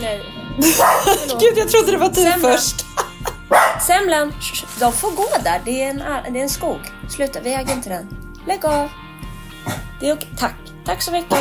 [0.00, 0.24] nej.
[1.40, 2.40] Gud, jag trodde det var du Semlan.
[2.40, 2.84] först.
[3.86, 4.32] Semlan,
[4.80, 5.60] de får gå där.
[5.64, 5.96] Det är, en,
[6.32, 6.80] det är en skog.
[7.08, 8.08] Sluta, vi äger inte den.
[8.46, 8.88] Lägg av.
[10.00, 10.28] Det är okej.
[10.38, 10.54] Tack.
[10.84, 11.38] Tack så mycket.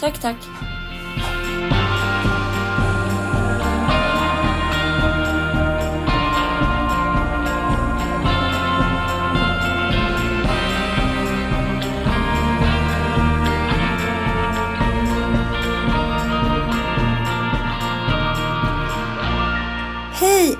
[0.00, 0.36] Tack, tack.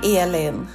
[0.03, 0.67] Hej Elin!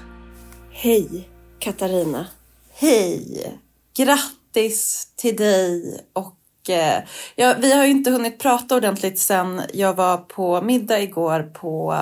[0.71, 2.27] Hej, Katarina.
[2.73, 3.57] Hej!
[3.97, 7.03] Grattis till dig och eh,
[7.35, 11.93] ja, vi har ju inte hunnit prata ordentligt sen jag var på middag igår på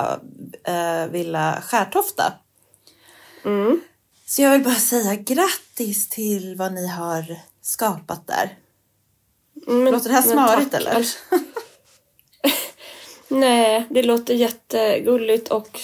[0.64, 2.32] eh, Villa Skärtofta.
[3.44, 3.80] Mm.
[4.26, 8.58] Så jag vill bara säga grattis till vad ni har skapat där.
[9.66, 10.74] Men, Låter det här tack.
[10.74, 10.94] eller?
[10.94, 11.18] Alltså-
[13.28, 15.80] Nej, det låter jättegulligt och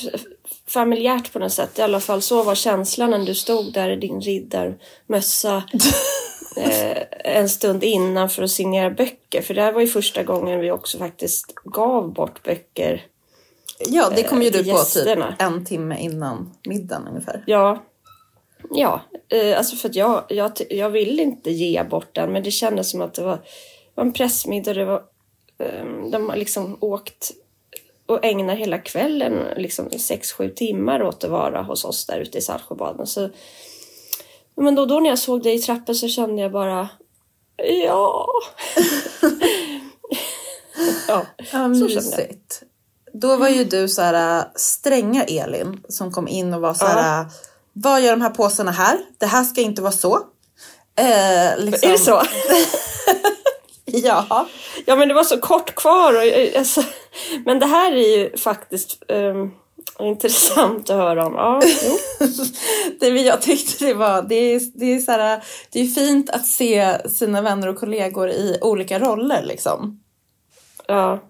[0.69, 1.79] familjärt på något sätt.
[1.79, 5.63] I alla fall så var känslan när du stod där i din riddarmössa
[6.57, 9.43] eh, en stund innan för att signera böcker.
[9.43, 13.07] För det här var ju första gången vi också faktiskt gav bort böcker.
[13.79, 17.45] Ja, det kom ju Eh, du på typ en timme innan middagen ungefär.
[17.47, 17.85] Ja,
[18.71, 22.51] ja eh, alltså för att jag, jag, jag vill inte ge bort den men det
[22.51, 23.39] kändes som att det var,
[23.95, 24.75] var en pressmiddag.
[24.75, 25.03] Det var,
[25.59, 27.33] eh, de har liksom åkt
[28.09, 32.39] och ägnar hela kvällen, liksom sex sju timmar åt att vara hos oss där ute
[32.39, 33.07] i Saltsjöbaden.
[33.07, 33.31] Så,
[34.57, 36.89] men då, då när jag såg dig i trappen så kände jag bara
[37.85, 38.27] ja.
[41.09, 42.37] ja, Ja, så kände jag.
[43.13, 47.21] Då var ju du så här stränga Elin som kom in och var så här.
[47.21, 47.27] äh,
[47.73, 48.99] Vad gör de här påsarna här?
[49.19, 50.15] Det här ska inte vara så.
[50.97, 52.23] Eh, liksom, Är det så?
[53.93, 54.47] Ja.
[54.87, 56.15] Ja men det var så kort kvar.
[56.15, 56.83] Och, eh, alltså,
[57.45, 59.51] men det här är ju faktiskt ehm,
[59.99, 61.35] intressant att höra om.
[61.35, 61.63] Ja,
[63.01, 64.23] det jag tyckte det var.
[64.23, 65.45] Det är, det är så här.
[65.71, 70.01] Det är fint att se sina vänner och kollegor i olika roller liksom.
[70.87, 71.21] ja.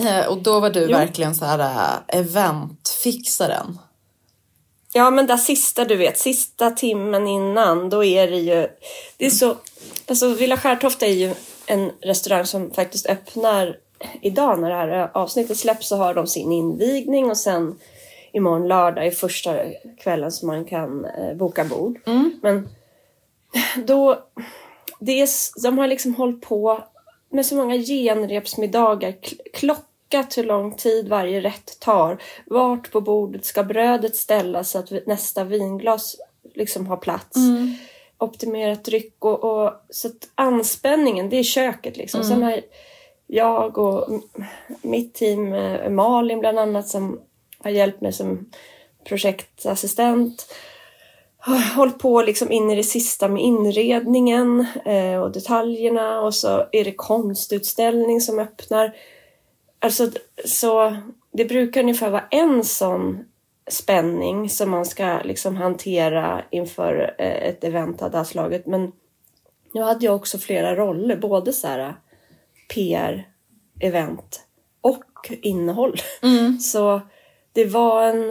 [0.00, 0.98] Eh, och då var du Jo.
[0.98, 3.78] verkligen så här äh, eventfixaren.
[4.92, 8.68] ja men där sista du vet, sista timmen innan, då är det ju...
[9.16, 9.56] Det är så...
[10.08, 11.34] Alltså Villa Skärtofta är ju
[11.66, 13.78] en restaurang som faktiskt öppnar
[14.20, 17.78] idag när det här avsnittet släpps så har de sin invigning och sen
[18.32, 19.56] imorgon lördag är första
[19.98, 21.98] kvällen som man kan eh, boka bord.
[22.42, 22.68] Men
[23.76, 24.18] då,
[25.00, 25.28] det är,
[25.62, 26.84] de har liksom hållit på
[27.30, 33.44] med så många genrepsmiddagar, kl- klockat hur lång tid varje rätt tar, vart på bordet
[33.44, 36.16] ska brödet ställas så att nästa vinglas
[36.54, 37.36] liksom har plats.
[38.18, 42.24] Optimerat dryck och, och så att anspänningen, det är köket liksom.
[42.24, 42.60] Sen har
[43.26, 44.22] jag och
[44.82, 47.20] mitt team, eh, Malin bland annat, som
[47.58, 48.50] har hjälpt mig som
[49.04, 50.46] projektassistent
[51.46, 56.66] har hållit på liksom in i det sista med inredningen eh, och detaljerna och så
[56.72, 58.96] är det konstutställning som öppnar.
[59.78, 60.10] Alltså,
[60.44, 60.96] så
[61.32, 63.24] det brukar ungefär vara en sån
[63.70, 68.66] spänning som man ska liksom hantera inför eh, ett event av det här slaget.
[68.66, 68.92] Men
[69.74, 71.94] nu hade jag också flera roller, både så här
[72.74, 73.28] PR,
[73.80, 74.40] event
[74.80, 75.96] och innehåll.
[76.60, 77.00] Så
[77.52, 78.30] det var en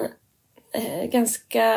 [0.74, 1.76] eh, ganska...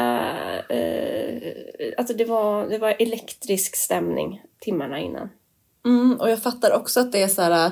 [0.69, 1.53] Eh,
[1.99, 5.29] alltså det var, det var elektrisk stämning timmarna innan.
[5.85, 7.71] Mm, och jag fattar också att det är så här.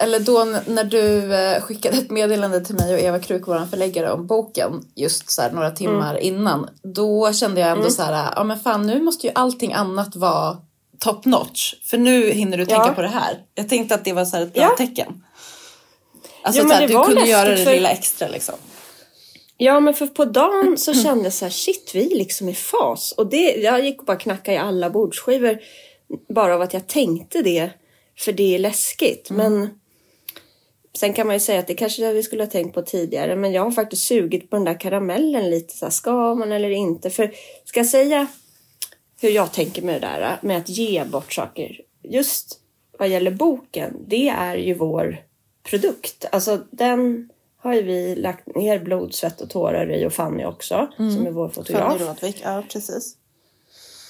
[0.00, 4.12] Eller då när du eh, skickade ett meddelande till mig och Eva Kruk, vår förläggare,
[4.12, 6.68] om boken just så här några timmar innan.
[6.82, 10.56] Då kände jag ändå så här, ja men fan nu måste ju allting annat vara
[10.98, 11.74] top notch.
[11.84, 12.92] För nu hinner du tänka Ja.
[12.94, 13.38] på det här.
[13.54, 14.74] Jag tänkte att det var så här ett bra Ja.
[14.86, 15.24] tecken.
[16.42, 18.54] Alltså Ja, så här, du kunde göra det för- lilla extra liksom.
[19.56, 22.54] Ja, men för på dagen så kände jag så här, shit, vi är liksom i
[22.54, 23.12] fas.
[23.16, 25.58] Och det, jag gick och bara knackade i alla bordsskivor
[26.34, 27.70] bara av att jag tänkte det,
[28.18, 29.30] för det är läskigt.
[29.30, 29.70] Men
[30.94, 33.52] sen kan man ju säga att det kanske vi skulle ha tänkt på tidigare, men
[33.52, 37.10] jag har faktiskt sugit på den där karamellen lite, så här, ska man eller inte?
[37.10, 37.32] För
[37.64, 38.26] ska jag säga
[39.20, 42.60] hur jag tänker med det där, med att ge bort saker, just
[42.98, 45.22] vad gäller boken, det är ju vår
[45.62, 46.24] produkt.
[46.32, 50.88] Alltså den har ju vi lagt ner blod, svett och tårar i och Fanny också,
[50.96, 51.92] som är vår fotograf.
[51.92, 53.16] Fanny Rådvik, ja precis.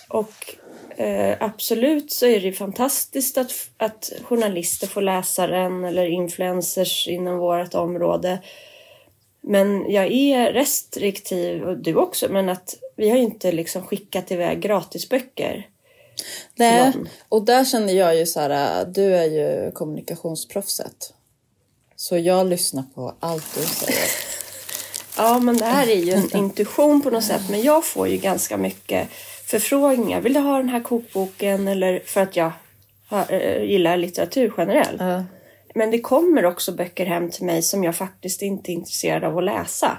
[0.09, 0.57] Och
[0.97, 7.39] eh, absolut så är det fantastiskt att, att journalister får läsa den eller influencers inom
[7.39, 8.39] vårt område.
[9.41, 14.31] Men jag är restriktiv, och du också, men att vi har ju inte liksom skickat
[14.31, 15.69] iväg gratisböcker.
[16.55, 16.93] Nej,
[17.29, 21.15] och där känner jag ju så här, du är ju kommunikationsproffset.
[21.97, 24.09] Så jag lyssnar på allt du säger.
[25.17, 27.43] Ja, men det här är ju en intuition på något sätt.
[27.51, 29.09] Men jag får ju ganska mycket
[29.53, 30.21] förfrågningar.
[30.21, 31.69] Vill du ha den här kokboken?
[31.69, 32.53] Eller för att jag
[33.29, 35.01] äh, gillar litteratur generellt.
[35.01, 35.25] Ja.
[35.75, 39.39] Men det kommer också böcker hem till mig som jag faktiskt inte är intresserad av
[39.39, 39.99] att läsa.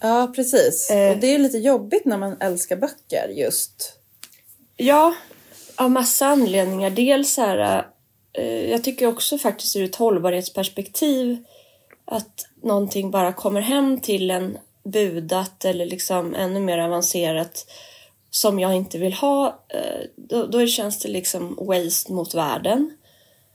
[0.00, 0.90] Ja, precis.
[0.90, 1.10] Eh.
[1.10, 3.98] Och det är lite jobbigt när man älskar böcker just.
[4.76, 5.14] Ja,
[5.76, 6.90] av massa anledningar.
[6.90, 7.86] Dels här,
[8.32, 11.44] eh, jag tycker också faktiskt ur ett hållbarhetsperspektiv
[12.04, 17.66] att någonting bara kommer hem till en budat eller liksom ännu mer avancerat
[18.34, 19.64] som jag inte vill ha.
[19.68, 22.90] eh, Då, då känns det liksom waste mot världen,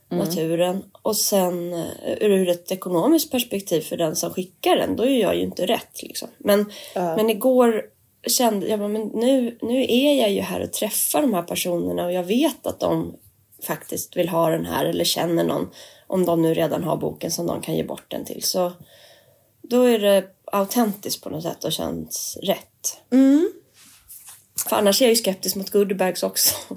[0.08, 0.84] naturen.
[1.02, 5.36] Och sen eh, ur ett ekonomiskt perspektiv för den som skickar den, då är jag
[5.36, 6.02] ju inte rätt.
[6.02, 6.28] Liksom.
[6.38, 7.16] Men, Ja.
[7.16, 7.84] men igår
[8.26, 12.12] kände jag men nu, nu är jag ju här och träffar de här personerna och
[12.12, 13.16] jag vet att de
[13.62, 15.70] faktiskt vill ha den här eller känner någon
[16.06, 18.42] om de nu redan har boken som de kan ge bort den till.
[18.42, 18.72] Så
[19.62, 22.98] då är det autentiskt på något sätt och känns rätt.
[24.68, 26.54] För annars är jag ju skeptisk mot goodiebags också.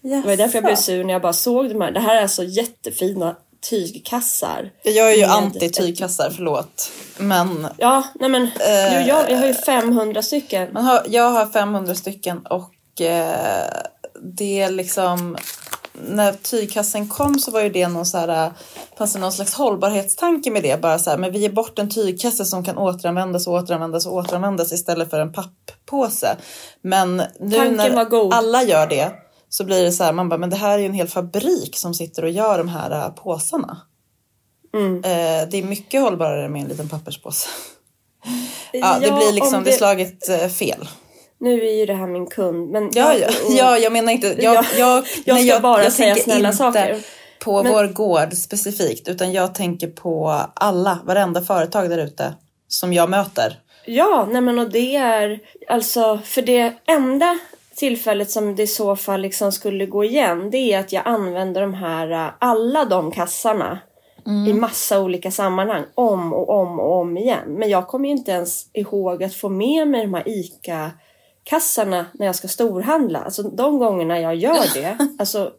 [0.00, 1.90] Det var därför jag blev sur när jag bara såg de här.
[1.90, 3.36] Det här är alltså jättefina
[3.70, 4.70] tygkassar.
[4.82, 6.92] Jag är ju anti tygkassar, förlåt.
[7.18, 8.94] Men Ja, nej men Eh.
[9.00, 10.68] jo, jag, jag har ju 500 stycken.
[10.72, 13.70] man har, jag har 500 stycken och eh,
[14.22, 15.36] det är liksom...
[16.06, 18.52] När tygkassen kom så var ju det någon så här, eh,
[18.98, 20.80] fanns det någon slags hållbarhetstanke med det.
[20.80, 24.14] Bara så här, men vi ger bort en tygkasse som kan återanvändas och återanvändas och
[24.14, 26.36] återanvändas istället för en papppåse.
[26.82, 29.12] Men nu Tanken när alla gör det
[29.48, 31.76] så blir det så här, man bara, men det här är ju en hel fabrik
[31.76, 33.82] som sitter och gör de här eh, påsarna.
[34.74, 34.96] Mm.
[34.96, 37.48] Eh, det är mycket hållbarare med en liten papperspåse.
[38.72, 39.72] Ja, det Ja, blir liksom om det...
[39.72, 40.88] slaget fel.
[41.40, 42.70] Nu är ju det här min kund.
[42.70, 44.26] Men Ja, jag, ja, ja, jag menar inte...
[44.26, 46.98] Jag, Ja, jag, jag nej, ska bara säga tänker snälla inte saker.
[47.44, 52.34] på Men- vår gård specifikt, utan jag tänker på alla, varenda företag där ute
[52.68, 53.58] som jag möter.
[53.86, 55.38] Ja, nej men och det är
[55.68, 57.38] alltså för det enda
[57.76, 61.60] tillfället som det i så fall liksom skulle gå igen det är att jag använder
[61.60, 63.78] de här, alla de kassarna
[64.48, 67.44] i massa olika sammanhang om och om och om igen.
[67.48, 70.28] Men jag kommer ju inte ens ihåg att få med mig de här
[71.48, 73.18] ICA-kassarna när jag ska storhandla.
[73.18, 75.50] Alltså de gångerna jag gör det, alltså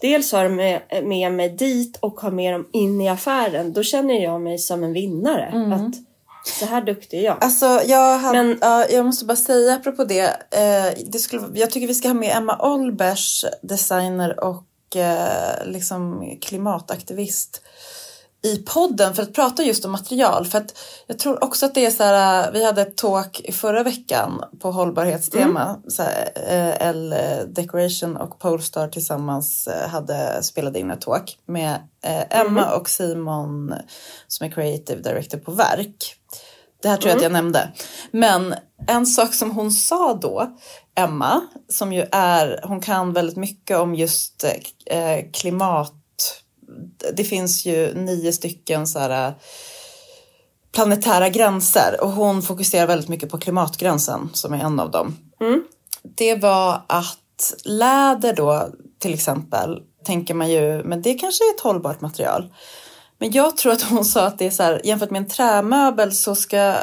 [0.00, 3.72] dels har jag med, med mig dit och har med dem in i affären.
[3.72, 5.72] Då känner jag mig som en vinnare.
[5.74, 5.94] Att
[6.60, 7.36] så här duktig är jag.
[7.40, 10.22] Alltså, jag, hade, Men- ja, jag måste bara säga apropå det.
[10.50, 16.30] Eh, det skulle, jag tycker vi ska ha med Emma Olbers, designer och eh, liksom
[16.42, 17.62] klimataktivist
[18.46, 20.46] i podden för att prata just om material.
[20.46, 23.52] För att jag tror också att det är så här, vi hade ett talk i
[23.52, 25.76] förra veckan på hållbarhetstema.
[25.88, 27.14] Så här, eh, L
[27.48, 31.88] Decoration och Polestar tillsammans hade spelat in ett talk med
[32.30, 33.74] Emma och Simon
[34.28, 36.16] som är creative director på Verk.
[36.82, 37.72] Det här tror jag att jag nämnde.
[38.10, 38.54] Men
[38.86, 40.56] en sak som hon sa då,
[40.94, 44.44] Emma, som ju är, hon kan väldigt mycket om just
[44.86, 45.95] eh, klimat.
[47.14, 49.34] Det finns ju nio stycken så här, eh,
[50.72, 55.16] planetära gränser och hon fokuserar väldigt mycket på klimatgränsen som är en av dem.
[56.16, 58.68] Det var att läder då
[58.98, 62.52] till exempel tänker man ju, men det kanske är ett hållbart material.
[63.18, 66.12] Men jag tror att hon sa att det är så här, jämfört med en trämöbel
[66.12, 66.74] så ska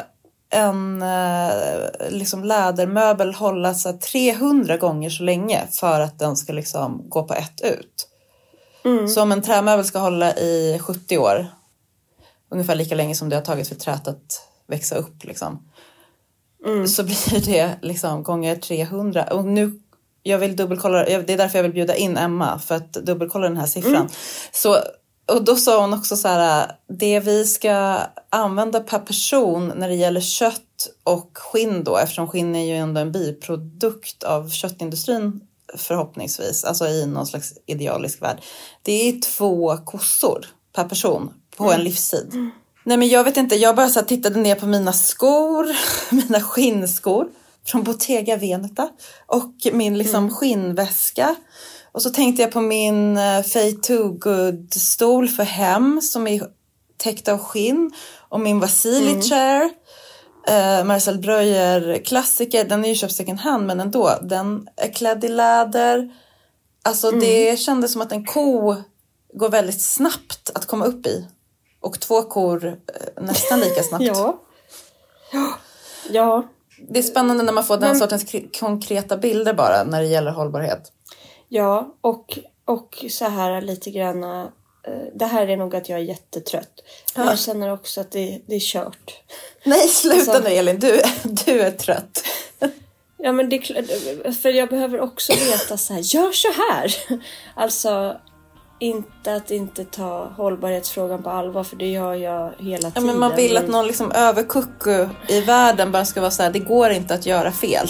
[0.50, 6.52] en eh, liksom lädermöbel hålla så här 300 gånger så länge för att den ska
[6.52, 8.08] liksom gå på ett ut.
[9.08, 11.46] Så om en trämöbel ska hålla i 70 år,
[12.50, 15.68] ungefär lika länge som det har tagit för träet att växa upp liksom,
[16.88, 19.24] så blir det liksom gånger 300.
[19.24, 19.80] Och nu,
[20.22, 23.56] jag vill dubbelkolla, det är därför jag vill bjuda in Emma för att dubbelkolla den
[23.56, 24.08] här siffran.
[24.52, 24.78] Så,
[25.32, 27.98] och då sa hon också så här, det vi ska
[28.30, 33.00] använda per person när det gäller kött och skinn då, eftersom skinn är ju ändå
[33.00, 35.40] en biprodukt av köttindustrin
[35.74, 38.42] förhoppningsvis, alltså i någon slags idealisk värld.
[38.82, 42.50] Det är två kossor per person på en livstid.
[42.84, 45.66] Nej men jag vet inte, jag bara så här tittade ner på mina skor,
[46.10, 47.28] mina skinnskor
[47.66, 48.88] från Bottega Veneta
[49.26, 51.34] och min liksom skinnväska.
[51.92, 56.42] Och så tänkte jag på min uh, Fay Too Good stol för hem som är
[56.96, 57.92] täckt av skinn
[58.28, 59.70] och min Vasili chair.
[60.48, 65.24] Uh, Marcel Breuer klassiker, den är ju köpt second hand men ändå, den är klädd
[65.24, 66.14] i läder.
[66.82, 68.76] Alltså det kändes som att en ko
[69.34, 71.28] går väldigt snabbt att komma upp i.
[71.80, 74.04] Och två kor eh, nästan lika snabbt.
[74.04, 74.40] Ja.
[76.10, 76.42] Ja.
[76.88, 78.24] Det är spännande när man får den Men- sortens
[78.60, 80.92] konkreta bilder bara när det gäller hållbarhet.
[81.48, 84.46] Ja, och, och så här lite grann eh,
[85.14, 86.82] det här är nog att jag är jättetrött.
[87.14, 87.30] Men Ja.
[87.32, 89.14] jag känner också att det, det är kört.
[89.64, 90.78] Nej, sluta Alltså- nu Elin.
[90.78, 92.24] Du, du är trött.
[93.18, 93.58] Ja men det
[94.42, 96.94] för jag behöver också veta så här, gör så här!
[97.56, 98.16] Alltså,
[98.80, 103.06] inte att inte ta hållbarhetsfrågan på allvar för det gör jag hela Ja, tiden.
[103.06, 106.58] men man vill att någon liksom överkucku i världen bara ska vara så här, det
[106.58, 107.88] går inte att göra fel.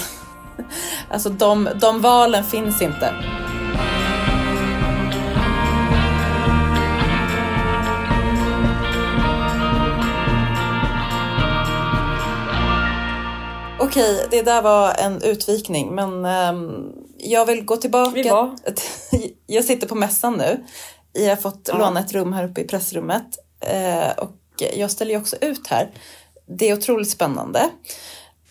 [1.10, 3.14] Alltså de, de valen finns inte.
[13.84, 18.10] Okej, det där var en utvikning men ehm, jag vill gå tillbaka.
[18.10, 18.56] Vi var.
[19.46, 20.64] Jag sitter på mässan nu.
[21.12, 21.78] Jag har fått Ja.
[21.78, 23.26] låna ett rum här uppe i pressrummet
[23.60, 24.32] eh, och
[24.76, 25.90] jag ställer ju också ut här.
[26.46, 27.70] Det är otroligt spännande.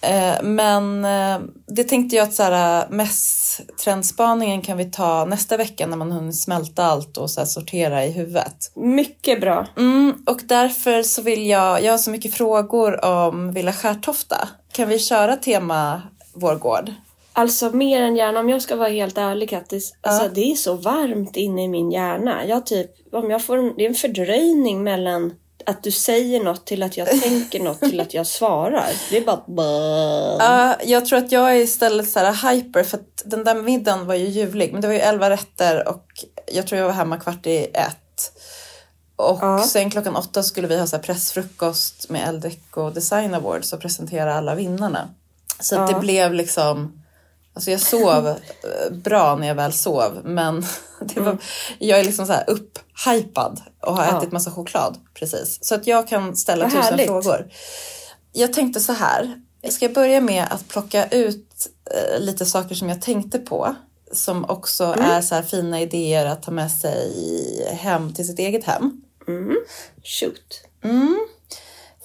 [0.04, 5.88] Eh, men eh, det tänkte jag att så här, mässtrendspaningen kan vi ta nästa vecka
[5.88, 8.72] när man hunnit smälta allt och så här, sortera i huvudet.
[8.76, 9.68] Mycket bra.
[9.78, 14.50] Mm, och därför så vill jag, jag har så mycket frågor om Villa Skärtofta.
[14.72, 16.02] Kan vi köra tema
[16.34, 16.92] vår gård?
[17.34, 19.94] Alltså mer än gärna, om jag ska vara helt ärlig Kattis.
[20.02, 22.46] Alltså det är så varmt inne i min hjärna.
[22.46, 25.34] Jag typ, om jag får en, det är en fördröjning mellan
[25.66, 28.90] att du säger något till att jag tänker något till att jag svarar.
[29.10, 30.38] Det är bara...
[30.40, 34.06] Ja, jag tror att jag är istället så här hyper för att den där middagen
[34.06, 34.72] var ju ljuvlig.
[34.74, 36.06] Men det var ju elva rätter och
[36.54, 38.32] jag tror jag var hemma kvart i ett.
[39.16, 39.64] Och Ja.
[39.68, 44.36] sen klockan åtta skulle vi ha så pressfrukost med Eldrick och Design Awards och presentera
[44.36, 45.10] alla vinnarna.
[45.60, 45.88] Så Ja.
[45.88, 47.03] det blev liksom
[47.56, 48.36] Alltså jag sov eh,
[48.92, 50.66] bra när jag väl sov men
[51.16, 51.38] var,
[51.80, 54.16] jag är liksom så här upphypad och har Mm.
[54.16, 54.22] Ja.
[54.22, 55.60] ätit massa choklad precis.
[55.62, 57.08] Så att jag kan ställa Vad tusen härligt.
[57.08, 57.48] frågor.
[58.32, 59.42] Jag tänkte så här.
[59.62, 63.76] Jag ska börja med att plocka ut eh, lite saker som jag tänkte på.
[64.12, 65.00] Som också Mm.
[65.12, 69.02] är så fina idéer att ta med sig hem till sitt eget hem.
[70.04, 70.62] Shoot.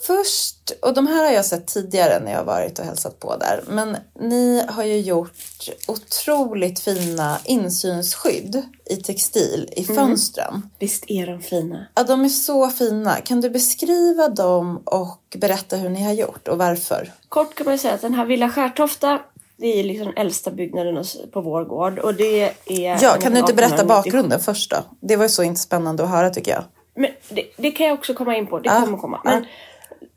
[0.09, 3.65] Först, och de här har jag sett tidigare när jag varit och hälsat på där.
[3.69, 10.71] Men ni har ju gjort otroligt fina insynsskydd i textil i fönstren.
[10.79, 11.87] Visst är de fina?
[11.95, 13.17] Ja, de är så fina.
[13.17, 17.13] Kan du beskriva dem och berätta hur ni har gjort och varför?
[17.29, 19.19] Kort kan man säga att den här Villa Skärtofta
[19.57, 23.03] det är liksom den äldsta byggnaden på vår gård och det är...
[23.03, 23.89] Ja, kan du inte berätta 1897.
[23.89, 24.77] bakgrunden först då?
[25.01, 26.65] Det var ju så inte spännande att höra tycker jag.
[26.95, 29.21] Men det, det kan jag också komma in på, det Ja, kommer komma.
[29.25, 29.47] Men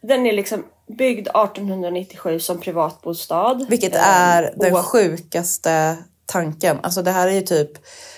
[0.01, 3.65] den är liksom byggd 1897 som privatbostad.
[3.69, 6.77] Vilket Eh, är den och- sjukaste tanken.
[6.83, 7.71] Alltså det här är ju typ,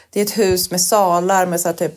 [0.09, 1.93] det är ett hus med salar med så typ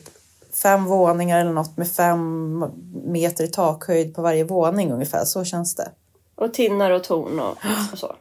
[0.62, 2.64] fem våningar eller något med fem
[3.05, 5.25] meter i takhöjd på varje våning ungefär.
[5.25, 5.90] Så känns det.
[6.35, 7.57] Och tinnar och torn och,
[7.93, 8.14] och så.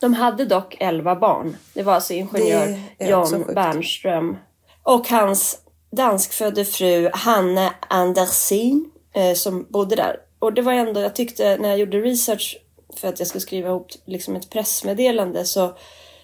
[0.00, 1.56] De hade dock 11 barn.
[1.74, 3.44] Det var alltså ingenjör John.
[3.54, 4.36] Bernström
[4.82, 5.58] och hans
[5.92, 10.16] danskfödde fru Hanne Andersin eh, som bodde där.
[10.40, 12.58] Och det var ändå, jag tyckte när jag gjorde research
[12.96, 15.76] för att jag skulle skriva ihop liksom ett pressmeddelande så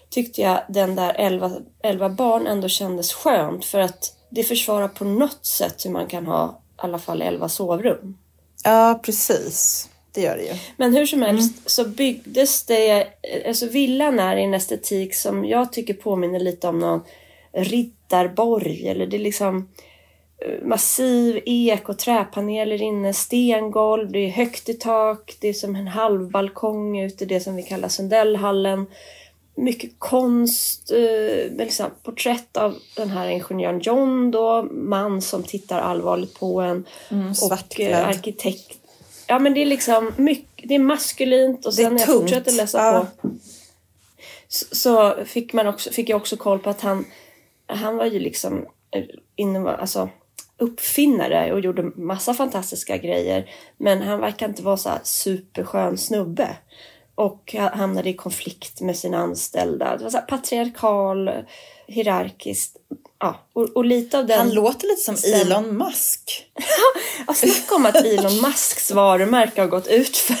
[0.09, 1.51] tyckte jag den där 11,
[1.83, 6.25] 11 barn ändå kändes skönt för att det försvarar på något sätt hur man kan
[6.25, 8.17] ha i alla fall 11 sovrum.
[8.63, 9.89] Ja, precis.
[10.11, 10.53] Det gör det ju.
[10.77, 13.07] Men hur som helst så byggdes det,
[13.47, 17.01] alltså villan är i en estetik som jag tycker påminner lite om någon
[17.53, 19.69] riddarborg eller det är liksom
[20.63, 25.87] massiv ek och träpaneler inne, stengolv, det är högt i tak, det är som en
[25.87, 28.85] halv balkong ute i det som vi kallar Sundellhallen.
[29.55, 36.39] Mycket konst, eh, liksom porträtt av den här ingenjören John då, man som tittar allvarligt
[36.39, 36.85] på en.
[37.07, 37.91] och Mm, svartklädd.
[37.91, 38.77] eh, arkitekt.
[39.27, 42.77] Ja men det är liksom mycket, det är maskulint och sen när jag fortsätter läsa
[42.77, 43.05] Ja.
[43.21, 43.29] på
[44.47, 47.05] så, så fick, man också, fick jag också koll på att han,
[47.67, 49.03] han var ju liksom eh,
[49.35, 50.09] inne, alltså,
[50.59, 53.49] uppfinnare och gjorde massa fantastiska grejer.
[53.77, 56.57] Men han verkar inte vara så superskön snubbe.
[57.15, 59.97] Och ha- hamnade i konflikt med sina anställda.
[59.97, 61.31] Det var så patriarkal,
[61.87, 62.77] hierarkiskt.
[63.19, 64.37] Ja, och, och lite av den...
[64.39, 66.45] Han låter lite som Elon Musk.
[67.27, 70.35] Ja, snacka om att Elon Musks varumärke har gått ut för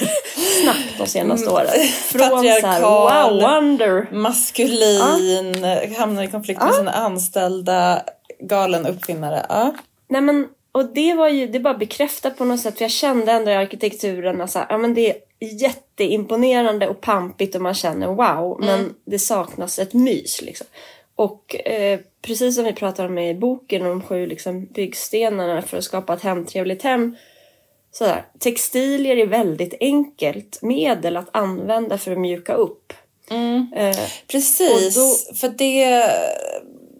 [0.61, 1.67] snabbt de senaste åren.
[2.11, 3.31] Från så här, Patriarkal.
[3.31, 4.07] wow, wonder.
[4.11, 5.65] Maskulin,
[5.97, 8.03] hamnar i konflikt med sina anställda,
[8.39, 9.45] galen uppfinnare.
[9.49, 9.75] Ja.
[10.07, 13.31] Nej men, och det var ju, det bara bekräftat på något sätt, för jag kände
[13.31, 15.15] ändå i arkitekturen att ja, men det är
[15.61, 20.67] jätteimponerande och pampigt och man känner wow, men det saknas ett mys liksom.
[21.15, 25.83] Och eh, precis som vi pratar om i boken, de sju liksom, byggstenarna för att
[25.83, 27.15] skapa ett hemtrevligt hem.
[27.91, 32.93] Så här, textilier är väldigt enkelt medel att använda för att mjuka upp.
[33.75, 33.97] Eh,
[34.27, 36.03] Precis, Och för det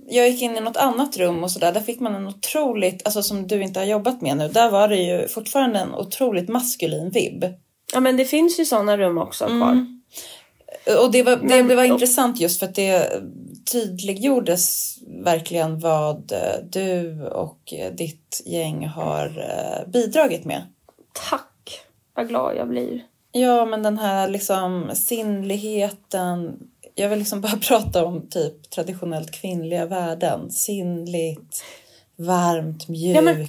[0.09, 3.23] jag gick in i något annat rum och sådär, där fick man en otroligt, alltså
[3.23, 7.09] som du inte har jobbat med nu, där var det ju fortfarande en otroligt maskulin
[7.09, 7.45] vibb.
[7.93, 9.71] Ja men det finns ju sådana rum också kvar.
[9.71, 9.93] Mm.
[11.03, 13.21] Och det var, det, Men- det var och- intressant just för att det
[13.71, 20.61] tydliggjordes verkligen vad eh, du och eh, ditt gäng har eh, bidragit med.
[21.29, 21.79] Tack!
[22.15, 23.01] Vad glad jag blir.
[23.31, 26.59] Ja, men den här liksom sinnligheten.
[26.99, 30.51] Jag vill liksom bara prata om typ traditionellt kvinnliga värden.
[30.51, 31.63] Sinnligt,
[32.15, 33.47] varmt, mjukt, Ja, men-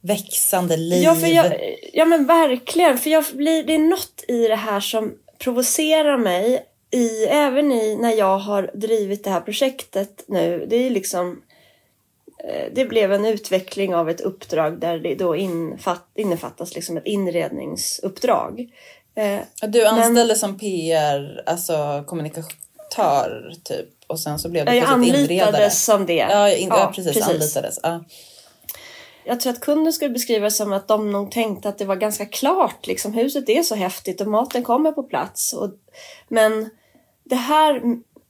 [0.00, 1.02] växande liv.
[1.02, 1.52] Ja, för jag,
[1.92, 2.98] ja men verkligen.
[2.98, 6.64] För jag blir, det är något i det här som provocerar mig.
[6.90, 10.66] I, även i när jag har drivit det här projektet nu.
[10.70, 11.42] Det är liksom
[12.44, 17.06] eh, det blev en utveckling av ett uppdrag där det då infatt, innefattas liksom ett
[17.06, 18.68] inredningsuppdrag.
[19.14, 22.04] Eh, Du anställde som PR, alltså
[22.94, 23.88] kommunikatör typ.
[24.06, 26.14] Och sen så blev du jag anlitades som det.
[26.14, 27.78] Ja, in, ja, precis, Anlitades.
[27.82, 28.04] Ja.
[29.24, 31.96] Jag tror att kunden skulle beskriva det som att de nog tänkte att det var
[31.96, 32.86] ganska klart.
[32.86, 35.52] Liksom, huset är så häftigt och maten kommer på plats.
[35.52, 35.70] Och,
[36.28, 36.70] men
[37.24, 37.82] det här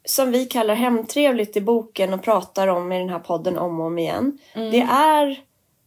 [0.05, 3.87] som vi kallar hemtrevligt i boken och pratar om i den här podden om och
[3.87, 4.39] om igen.
[4.55, 5.41] Det är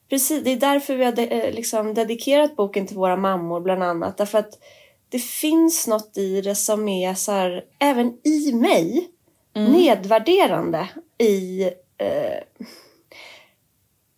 [0.09, 3.83] precis, det är därför vi har de, eh, liksom dedikerat boken till våra mammor bland
[3.83, 4.17] annat.
[4.17, 4.57] Därför att
[5.11, 9.07] det finns något i det som är så här, även i mig,
[9.53, 10.87] nedvärderande
[11.17, 11.63] i
[11.97, 12.37] eh,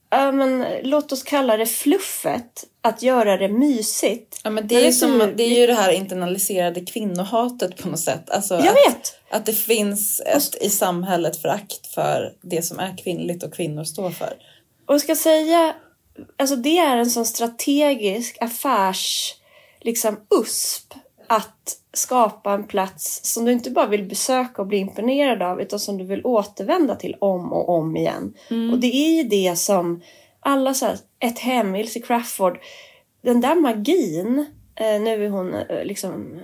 [0.09, 2.63] ja, men, låt oss kalla det fluffet.
[2.85, 4.41] Att göra det mysigt.
[4.43, 7.88] Ja, men det, Men är som, du- det är ju det här internaliserade kvinnohatet på
[7.89, 8.29] något sätt.
[8.29, 9.13] Alltså Jag att, vet!
[9.29, 14.09] att det finns ett i samhället förakt för det som är kvinnligt och kvinnor står
[14.09, 14.33] för.
[14.85, 15.75] Och jag ska säga,
[16.38, 19.33] alltså det är en sån strategisk affärs
[19.83, 20.93] liksom USP
[21.27, 25.79] att skapa en plats som du inte bara vill besöka och bli imponerad av utan
[25.79, 28.33] som du vill återvända till om och om igen.
[28.71, 30.01] Och det är ju det som
[30.39, 32.59] alla så här, ett hem, Ilse Crafoord,
[33.21, 36.39] den där magin, eh, nu är hon eh, liksom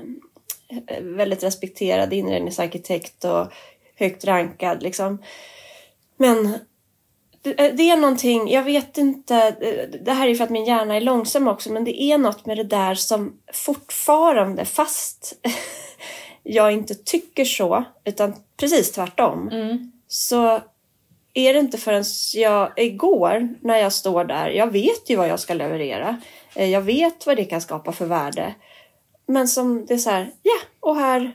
[0.87, 3.47] eh, väldigt respekterad inredningsarkitekt och
[3.95, 5.17] högt rankad liksom.
[6.17, 6.59] Men
[7.41, 9.51] det det är någonting, jag vet inte,
[10.01, 12.57] det här är för att min hjärna är långsam också, men det är något med
[12.57, 15.33] det där som fortfarande, fast
[16.43, 19.49] jag inte tycker så, utan precis tvärtom,
[20.07, 20.61] så
[21.33, 25.39] är det inte förrän jag igår när jag står där, jag vet ju vad jag
[25.39, 26.17] ska leverera,
[26.55, 28.55] Eh, jag vet vad det kan skapa för värde,
[29.25, 31.31] men som det är så här, ja, och här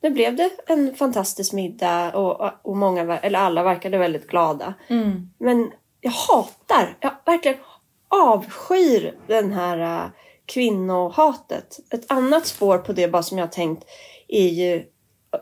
[0.00, 4.74] nu blev det en fantastisk middag och, och många, eller alla verkade väldigt glada.
[5.38, 7.58] Men jag hatar, jag verkligen
[8.08, 10.10] avskyr den här uh,
[10.46, 11.78] kvinnohatet.
[11.90, 13.84] Ett annat spår på det bara som jag har tänkt
[14.28, 14.84] är ju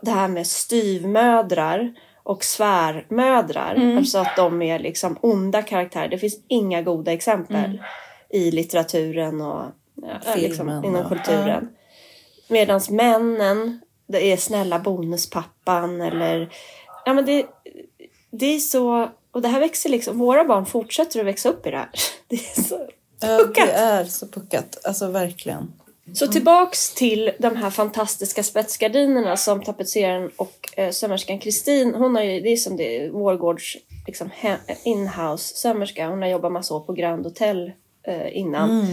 [0.01, 1.93] det här med styvmödrar
[2.23, 3.95] och svärmödrar.
[3.97, 6.07] Alltså att de är liksom onda karaktärer.
[6.07, 7.81] Det finns inga goda exempel
[8.29, 9.63] i litteraturen och
[9.95, 11.69] ja, liksom, Filmen inom och- kulturen.
[12.49, 16.49] Medan männen, det är snälla bonuspappan eller...
[17.05, 17.45] Ja men det,
[18.31, 19.09] det är så...
[19.31, 20.17] Och det här växer liksom...
[20.17, 21.89] Våra barn fortsätter att växa upp i det här.
[22.27, 22.87] Det är så
[23.19, 23.67] Ja, puckat.
[23.67, 24.77] det är så puckat.
[24.83, 25.73] Alltså verkligen.
[26.13, 32.23] Så tillbaks till de här fantastiska spetsgardinerna som tapetseraren och eh, sömmerskan Kristin, hon har
[32.23, 34.29] ju, det är som det är Vårgårds liksom,
[34.83, 37.71] inhouse sömmerska, hon har jobbat massa år på Grand Hotel
[38.03, 38.85] eh, innan.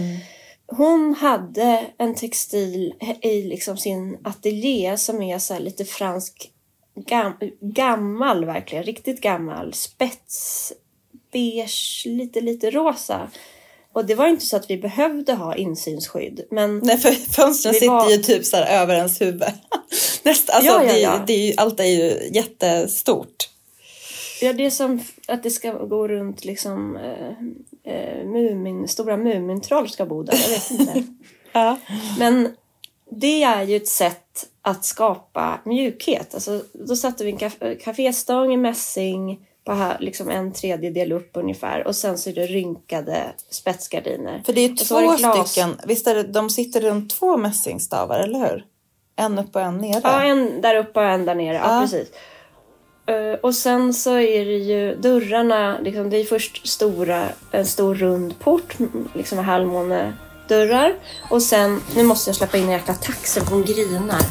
[0.67, 6.51] Hon hade en textil i liksom sin ateljé som är så lite fransk
[6.95, 10.73] gam, gammal verkligen, riktigt gammal, spets,
[11.31, 13.29] beige, lite lite rosa.
[13.93, 16.41] Och det var inte så att vi behövde ha insynsskydd.
[16.51, 19.43] Men Nej, för fönstren Det sitter var- ju typ så över ens huvud.
[20.23, 21.23] Nästa, alltså, Ja, ja, det, är- ja.
[21.27, 23.49] Det ju, allt är ju jättestort.
[24.41, 29.89] Ja, det är som att det ska gå runt liksom eh, eh, mumin, stora mumintroll
[29.89, 30.37] ska bo där.
[30.41, 31.03] Jag vet inte.
[31.51, 31.77] Ja.
[32.19, 32.55] Men
[33.11, 36.33] det är ju ett sätt att skapa mjukhet.
[36.33, 41.29] Alltså, då satte vi en kaf- kaféstång i mässing på här, liksom en tredjedel upp
[41.33, 44.41] ungefär och sen så är det rynkade spetsgardiner.
[44.45, 45.51] För det är två det glas.
[45.51, 48.65] stycken, visst är det, de sitter runt två mässingstavar, eller hur?
[49.15, 50.01] En upp och en nere.
[50.03, 51.55] Ja, en där uppe och en där nere.
[51.55, 51.81] Ja, Ja.
[51.81, 52.07] precis.
[53.07, 57.95] Eh, och sen så är det ju dörrarna, liksom, det är först stora, en stor
[57.95, 58.75] rund port,
[59.13, 60.93] liksom med halvmånedörrar.
[61.29, 64.21] Och sen, nu måste jag släppa in en jäkla taxi, hon grinar.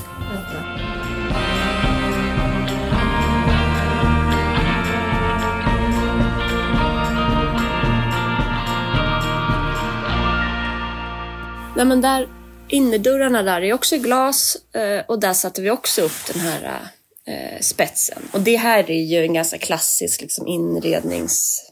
[11.76, 12.28] Nej men där,
[12.68, 16.64] innerdörrarna där är också i glas eh, och där satte vi också upp den här
[16.64, 18.28] eh, eh, spetsen.
[18.32, 21.62] Och det här är ju en ganska klassisk liksom, inrednings...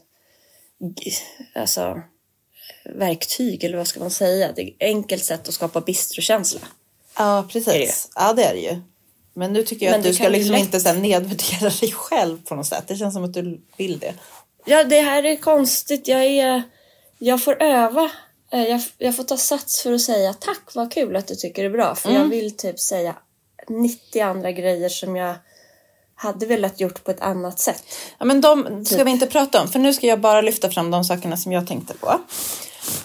[1.55, 2.01] Alltså
[2.85, 4.51] verktyg, eller vad ska man säga?
[4.55, 6.59] Det är ett enkelt sätt att skapa bistrokänsla.
[7.17, 8.09] Ja, precis.
[8.15, 8.21] Det?
[8.21, 8.81] Ja, det är det ju.
[9.33, 10.61] Men nu tycker jag Men att du ska liksom lätt.
[10.61, 12.83] inte så nedvärdera dig själv på något sätt.
[12.87, 14.13] Det känns som att du vill det.
[14.65, 16.07] Ja, det här är konstigt.
[16.07, 16.63] Jag, är,
[17.17, 18.11] jag får öva.
[18.51, 21.61] Eh, Jag, jag får ta sats för att säga tack, vad kul att du tycker
[21.63, 21.95] det är bra.
[21.95, 23.15] För jag vill typ säga
[23.69, 25.35] 90 andra grejer som jag
[26.15, 27.83] hade velat gjort på ett annat sätt.
[28.17, 29.07] Ja, men de ska Typ.
[29.07, 31.67] vi inte prata om, för nu ska jag bara lyfta fram de sakerna som jag
[31.67, 32.19] tänkte på.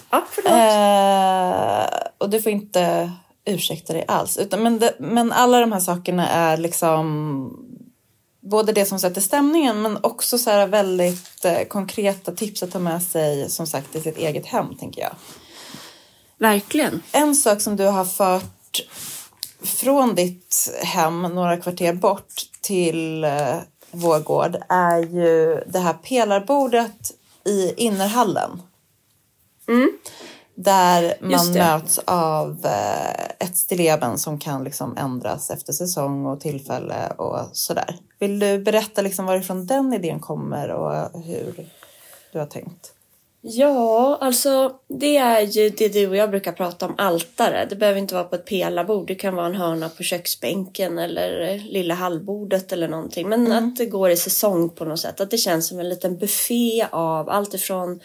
[0.09, 0.51] Ja, förlåt.
[0.51, 3.11] Eh, och du får inte
[3.45, 4.37] ursäkta dig alls.
[4.37, 7.65] Utan, men, det, men alla de här sakerna är liksom
[8.41, 12.79] både det som sätter stämningen men också så här väldigt eh, konkreta tips att ta
[12.79, 15.11] med sig som sagt i sitt eget hem tänker jag.
[16.37, 17.03] Verkligen.
[17.11, 18.81] En sak som du har fört
[19.63, 23.57] från ditt hem några kvarter bort till eh,
[23.91, 27.11] vår gård är ju det här pelarbordet
[27.45, 28.61] i innerhallen.
[30.55, 37.11] Där man möts av eh, ett stilleben som kan liksom ändras efter säsong och tillfälle
[37.17, 37.97] och sådär.
[38.19, 41.69] Vill du berätta liksom varifrån den idén kommer och hur
[42.31, 42.93] du har tänkt?
[43.41, 47.65] Ja, alltså det är ju det du och jag brukar prata om, altare.
[47.69, 49.07] Det behöver inte vara på ett pelarbord.
[49.07, 53.29] Det kan vara en hörna på köksbänken eller eh, lilla hallbordet eller någonting.
[53.29, 55.21] Men att det går i säsong på något sätt.
[55.21, 57.99] Att det känns som en liten buffé av allt ifrån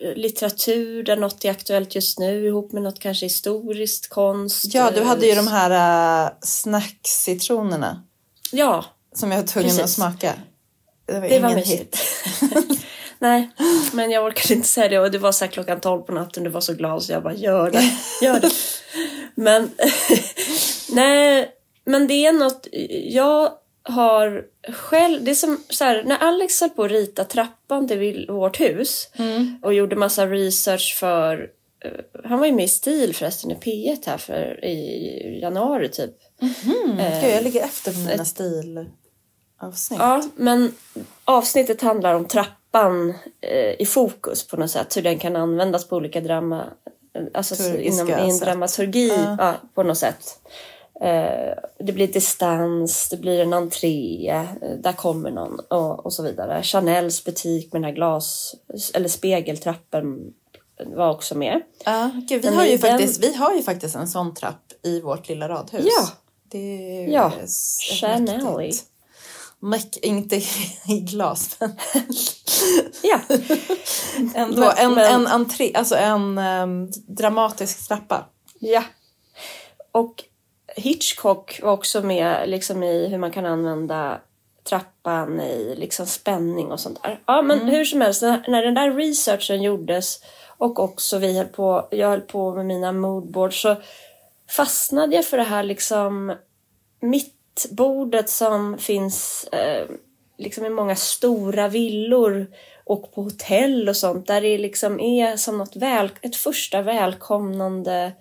[0.00, 4.74] eh, litteratur där något är aktuellt just nu ihop med något kanske historiskt, konst.
[4.74, 8.04] Ja, du eh, hade ju de här uh, snackcitronerna
[8.52, 8.84] Ja,
[9.14, 10.34] som jag var tvungen att smaka.
[11.06, 11.98] Det var det var ingen mysigt.
[12.40, 12.80] hit.
[13.24, 13.50] Nej,
[13.92, 16.44] men jag orkade inte säga det och det var så här klockan 12 på natten.
[16.44, 17.90] Du var så glad så jag bara gör det,
[18.26, 18.50] gör det.
[19.34, 19.70] Men
[20.90, 21.50] nej,
[21.84, 22.66] men det är något
[23.10, 25.24] jag har själv.
[25.24, 29.08] Det är som så här när Alex höll på att rita trappan till vårt hus
[29.62, 31.48] och gjorde massa research för.
[31.84, 31.90] eh,
[32.30, 36.10] Han var ju med i STIL förresten i P1 här för i januari typ.
[37.22, 38.24] Gud, jag ligger efter på mina
[39.72, 40.00] stilavsnitt.
[40.00, 40.74] Ja, men
[41.24, 44.96] avsnittet handlar om trappan eh, i fokus på något sätt.
[44.96, 46.64] Hur den kan användas på olika drama...
[47.34, 49.54] Alltså Turkiska inom, i en dramaturgi ja.
[49.74, 50.38] på något sätt.
[51.00, 56.22] Eh, det blir distans, det blir en entré, eh, där kommer någon och, och så
[56.22, 56.62] vidare.
[56.62, 58.54] Chanels butik med den här glas
[58.94, 60.32] eller spegeltrappen
[60.86, 61.62] var också med.
[61.84, 64.72] Ja, gud, vi, Men har ju den- faktiskt, vi har ju faktiskt en sån trapp
[64.82, 65.86] i vårt lilla radhus.
[65.86, 66.08] Ja.
[66.50, 67.32] Det är ju Ja,
[68.00, 68.44] Chanel.
[68.44, 68.84] mäktigt.
[69.64, 70.36] Mäck, inte
[70.88, 71.76] i glas, men
[73.02, 73.20] Ja,
[74.34, 74.60] ändå.
[74.60, 78.24] Men- en, men- en entré, alltså en ehm, dramatisk trappa.
[78.58, 78.82] Ja.
[79.92, 80.24] Och
[80.76, 84.20] Hitchcock var också med liksom i hur man kan använda
[84.68, 87.20] trappan i liksom spänning och sånt där.
[87.26, 90.20] Ja, men hur som helst, när, när den där researchen gjordes
[90.58, 93.76] och också vi höll på, jag höll på med mina moodboards så
[94.50, 96.36] fastnade jag för det här liksom
[97.54, 99.86] mittbordet som finns eh,
[100.38, 102.46] liksom i många stora villor
[102.84, 108.12] och på hotell och sånt där det liksom är som något väl, ett första välkomnande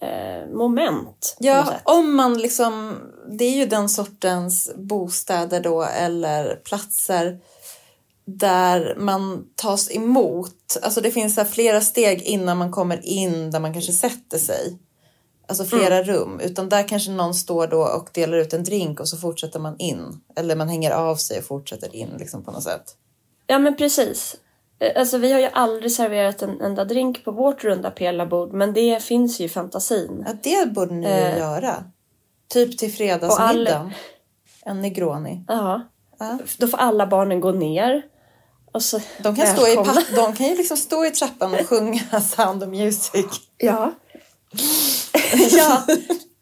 [0.00, 1.36] eh, moment.
[1.38, 2.98] Ja, om man liksom,
[3.38, 7.38] det är ju den sortens bostäder då eller platser
[8.24, 10.78] där man tas emot.
[10.82, 14.78] Alltså det finns så flera steg innan man kommer in där man kanske sätter sig.
[15.60, 16.04] Alltså flera Mm.
[16.14, 16.40] rum.
[16.40, 19.78] Utan där kanske någon står då och delar ut en drink och så fortsätter man
[19.78, 20.20] in.
[20.36, 22.96] Eller man hänger av sig och fortsätter in liksom på något sätt.
[23.46, 24.36] Ja men precis.
[24.78, 28.72] Eh, Alltså vi har ju aldrig serverat en enda drink på vårt runda pelarbord men
[28.72, 30.24] det finns ju i fantasin.
[30.26, 31.38] Ja, det borde ni Eh.
[31.38, 31.84] göra.
[32.48, 33.92] Typ till fredagsmiddagen.
[34.64, 35.44] En Negroni.
[35.48, 35.80] Ja.
[36.18, 36.38] Ja.
[36.58, 38.02] Då får alla barnen gå ner.
[38.72, 39.76] Och så De kan, stå i,
[40.16, 43.26] de kan ju liksom stå i trappan och sjunga Sound of Music.
[43.58, 43.92] Ja.
[45.56, 45.86] ja.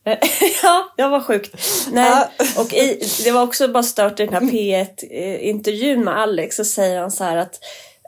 [0.62, 1.57] ja, jag var sjukt.
[1.92, 2.26] Nej,
[2.59, 7.00] och i, det var också bara stört i den här P1-intervjun med Alex så säger
[7.00, 7.61] han så här att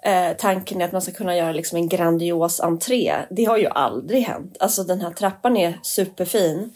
[0.04, 3.14] eh, tanken är att man ska kunna göra liksom en grandios entré.
[3.30, 4.56] Det har ju aldrig hänt.
[4.60, 6.70] Alltså den här trappan är superfin.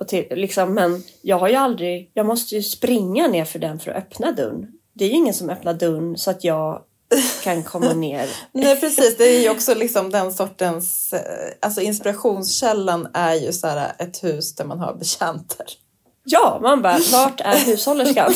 [0.00, 3.78] Och till, liksom, men jag har ju aldrig, jag måste ju springa ner för den
[3.78, 4.66] för att öppna dörren.
[4.92, 6.82] Det är ju ingen som öppnar dörren så att jag
[7.42, 8.28] kan komma ner.
[8.52, 11.20] Nej precis, det är ju också liksom den sortens, eh,
[11.62, 15.66] alltså inspirationskällan är ju så här ett hus där man har betjänter.
[16.24, 18.32] Ja, man bara, vart är hushållerskan?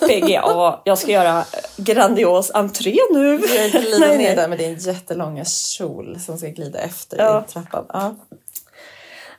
[0.08, 1.44] PGA, jag ska göra
[1.76, 3.38] grandios entré nu.
[3.38, 4.36] Du glider Nej, ner nej.
[4.36, 7.44] där med din jättelånga kjol som ska glida efter Ja.
[7.48, 7.84] i trappan.
[7.88, 8.16] Ja.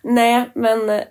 [0.03, 1.01] Nej, men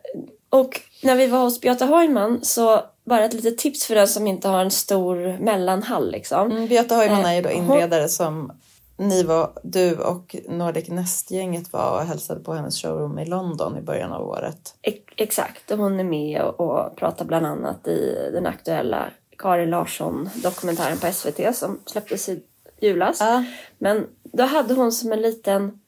[0.51, 4.27] och när vi var hos Beata Heumann så bara ett litet tips för den som
[4.27, 6.51] inte har en stor mellanhall liksom.
[6.51, 8.53] Mm, Beata Heumann är ju då Eh, inredare som
[8.97, 13.81] ni var, du och Nordic Nest-gänget var och hälsade på hennes showroom i London i
[13.81, 14.75] början av året.
[14.83, 19.71] Ex- Exakt, och hon är med och, och pratar bland annat i den aktuella Karin
[19.71, 22.43] Larsson-dokumentären på SVT som släpptes i
[22.81, 23.17] julas.
[23.21, 23.45] Ja.
[23.79, 25.81] Men då hade hon som en liten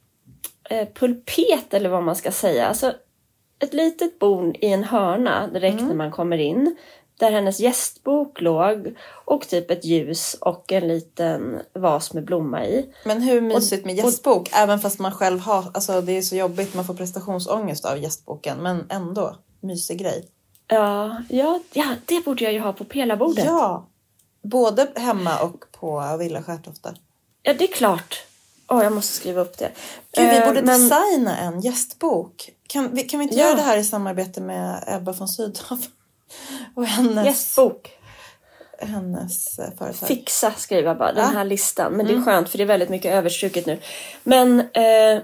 [0.71, 2.67] eh, pulpet eller vad man ska säga.
[2.67, 2.93] Alltså
[3.63, 6.77] ett litet bord i en hörna direkt när man kommer in.
[7.23, 12.95] Där hennes gästbok låg och typ ett ljus och en liten vas med blomma i.
[13.05, 16.75] Men hur mysigt med gästbok, även fast man själv har, alltså det är så jobbigt,
[16.75, 20.29] man får prestationsångest av gästboken, men ändå, mysig grej.
[20.67, 23.45] Ja, ja, ja det borde jag ju ha på pelarbordet.
[23.45, 23.87] Ja!
[24.43, 26.95] Både hemma och på Villa Skärtofta.
[27.43, 28.25] Ja, det är klart.
[28.69, 29.71] Åh, jag måste skriva upp det.
[30.17, 32.51] Gud, vi Eh, borde men- designa en gästbok.
[32.67, 33.45] Kan vi, kan vi inte Ja.
[33.45, 35.79] göra det här i samarbete med Ebba von Sydow?
[36.77, 37.91] Och hennes, Gästbok.
[38.79, 40.09] hennes eh, företag.
[40.09, 41.39] Fixa skriver jag bara, den Ja.
[41.39, 41.93] här listan.
[41.93, 43.79] Men det är skönt för det är väldigt mycket överstruket nu.
[44.25, 45.23] Men eh,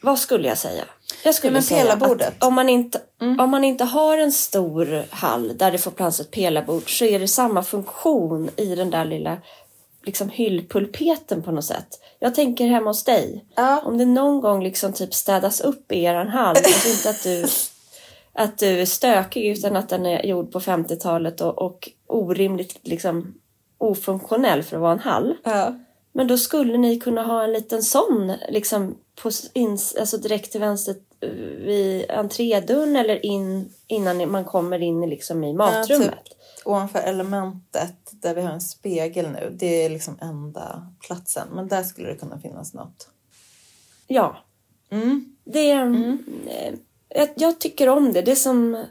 [0.00, 0.84] vad skulle jag säga?
[1.24, 3.00] Jag skulle Ja, säga att om man, inte,
[3.38, 7.18] om man inte har en stor hall där det får plats ett pelarbord så är
[7.18, 9.36] det samma funktion i den där lilla
[10.02, 11.86] liksom hyllpulpeten på något sätt.
[12.18, 13.44] Jag tänker hemma hos dig.
[13.54, 13.80] Ja.
[13.84, 16.56] Om det någon gång liksom typ städas upp i eran hall.
[16.56, 17.46] Alltså inte att du,
[18.38, 23.34] att du är stökig utan att den är gjord på 50-talet och, och orimligt liksom
[23.78, 25.36] ofunktionell för att vara en hall.
[25.44, 25.78] Ja.
[26.12, 30.60] Men då skulle ni kunna ha en liten sån liksom på, ins, alltså direkt till
[30.60, 31.28] vänster eh,
[31.66, 36.24] vid entrédörren eller in, innan man kommer in i liksom i matrummet.
[36.24, 36.34] typ.
[36.64, 39.56] Ovanför elementet där vi har en spegel nu.
[39.58, 41.48] Det är liksom enda platsen.
[41.52, 43.08] Men där skulle det kunna finnas något.
[44.06, 44.36] Ja,
[44.90, 45.36] Mm.
[45.44, 45.86] det är...
[46.48, 46.74] eh,
[47.14, 48.22] jag, jag tycker om det.
[48.22, 48.84] Det som...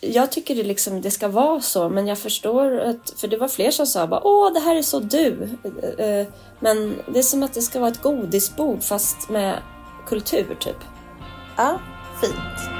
[0.00, 3.10] Jag tycker det, liksom, det ska vara så, men jag förstår att...
[3.16, 5.48] För det var fler som sa bara åh, det här är så du.
[5.98, 6.26] Eh, eh,
[6.60, 9.62] men det är som att det ska vara ett godisbord fast med
[10.06, 10.76] kultur, typ.
[11.56, 11.80] Ja,
[12.20, 12.70] fint.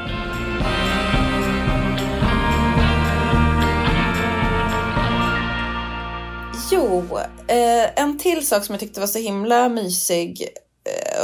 [6.73, 10.49] Jo, eh, en till sak som jag tyckte var så himla mysig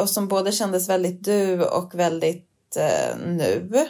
[0.01, 2.54] och som både kändes väldigt du och väldigt
[3.27, 3.87] nu.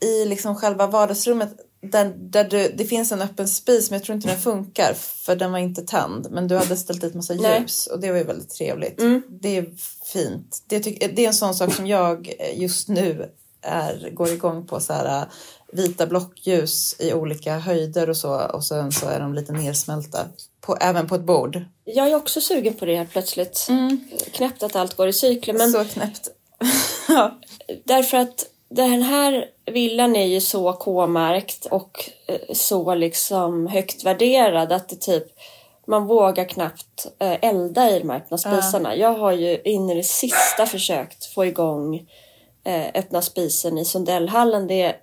[0.00, 1.56] I liksom själva vardagsrummet
[1.90, 5.36] där, där du, det finns en öppen spis men jag tror inte den funkar för
[5.36, 6.26] den var inte tänd.
[6.30, 9.02] Men du hade ställt dit massa ljus och det var ju väldigt trevligt.
[9.28, 9.66] Det är
[10.12, 10.62] fint.
[10.66, 13.30] Det, tyck, det är en sån sak som jag just nu
[13.62, 14.80] är, går igång på.
[14.80, 15.26] Så här, äh,
[15.72, 20.18] vita blockljus i olika höjder och så och sen så är de lite nersmälta.
[20.60, 21.64] På, även på ett bord.
[21.84, 23.66] Jag är också sugen på det helt plötsligt.
[24.32, 25.54] Knäppt att allt går i cykler.
[25.54, 26.28] Men Så knäppt.
[27.08, 27.38] ja.
[27.84, 34.72] Därför att den här villan är ju så K-märkt och eh, så liksom högt värderad
[34.72, 35.24] att det typ
[35.86, 38.96] man vågar knappt eh, elda i de här öppna spisarna.
[38.96, 42.06] Jag har ju in i det sista försökt få igång
[42.64, 44.66] eh, öppna spisen i Sundellhallen.
[44.66, 44.96] Det är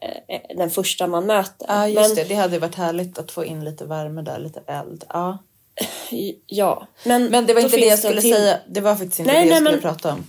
[0.57, 1.65] den första man möter.
[1.67, 2.23] ja, just Men- det.
[2.23, 5.03] Det hade varit härligt att få in lite värme där, lite eld.
[5.09, 5.37] Ja.
[6.47, 8.57] Ja, men, Men det var inte det jag skulle till- säga.
[8.67, 10.25] Det var faktiskt inte Nej, det jag nej, skulle men- prata om.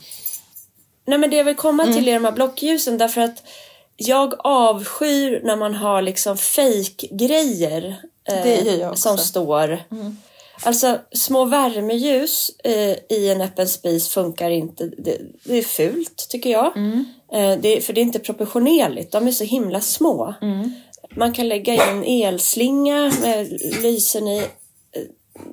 [1.04, 1.94] Nej men det jag vill komma Mm.
[1.94, 3.42] till är de här blockljusen därför att
[3.96, 7.96] jag avskyr när man har liksom fake-grejer
[8.28, 9.82] eh, som står.
[10.64, 14.86] Alltså små värmeljus eh, i en öppen spis funkar inte.
[14.98, 16.76] Det, det är fult tycker jag.
[16.76, 17.04] Mm.
[17.32, 19.12] Eh, det, för det är inte proportionerligt.
[19.12, 20.34] De är så himla små.
[20.42, 20.72] Mm.
[21.16, 23.48] Man kan lägga in elslinga med
[23.82, 24.38] lysen i.
[24.38, 25.02] Eh,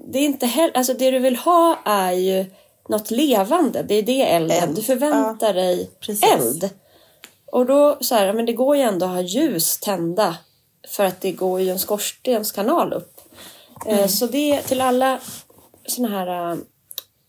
[0.08, 2.46] Det är inte heller, alltså det du vill ha är ju
[2.89, 3.84] något levande.
[3.84, 4.63] Det är det elden.
[4.63, 6.23] Eld, Du förväntar dig precis.
[6.34, 6.69] eld.
[7.52, 10.38] Och då så här, men det går ju ändå att ha ljus tända.
[10.88, 13.21] För att det går ju en skorstenskanal upp.
[13.86, 15.19] Eh, Så det till alla
[15.88, 16.58] såna här äh,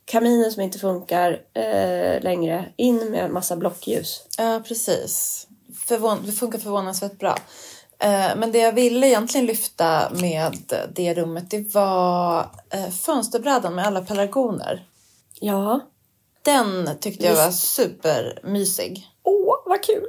[0.05, 2.65] kaminer som inte funkar eh, längre.
[2.77, 4.23] In med massa blockljus.
[4.39, 5.47] Ja, precis.
[5.87, 7.39] Förvån- det funkar förvånansvärt bra.
[7.99, 10.57] Eh, Men det jag ville egentligen lyfta med
[10.95, 12.39] det rummet, det var
[12.71, 14.87] eh, fönsterbrädan med alla pelargoner.
[15.41, 15.81] Ja.
[16.43, 19.07] Den tyckte jag var supermysig.
[19.23, 20.07] Åh, vad kul!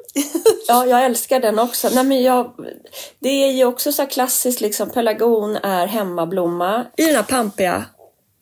[0.68, 1.90] ja, jag älskar den också.
[1.94, 2.54] Nej, men jag,
[3.20, 6.86] det är ju också så här klassiskt, liksom, pelargon är hemmablomma.
[6.98, 7.86] I den här pampiga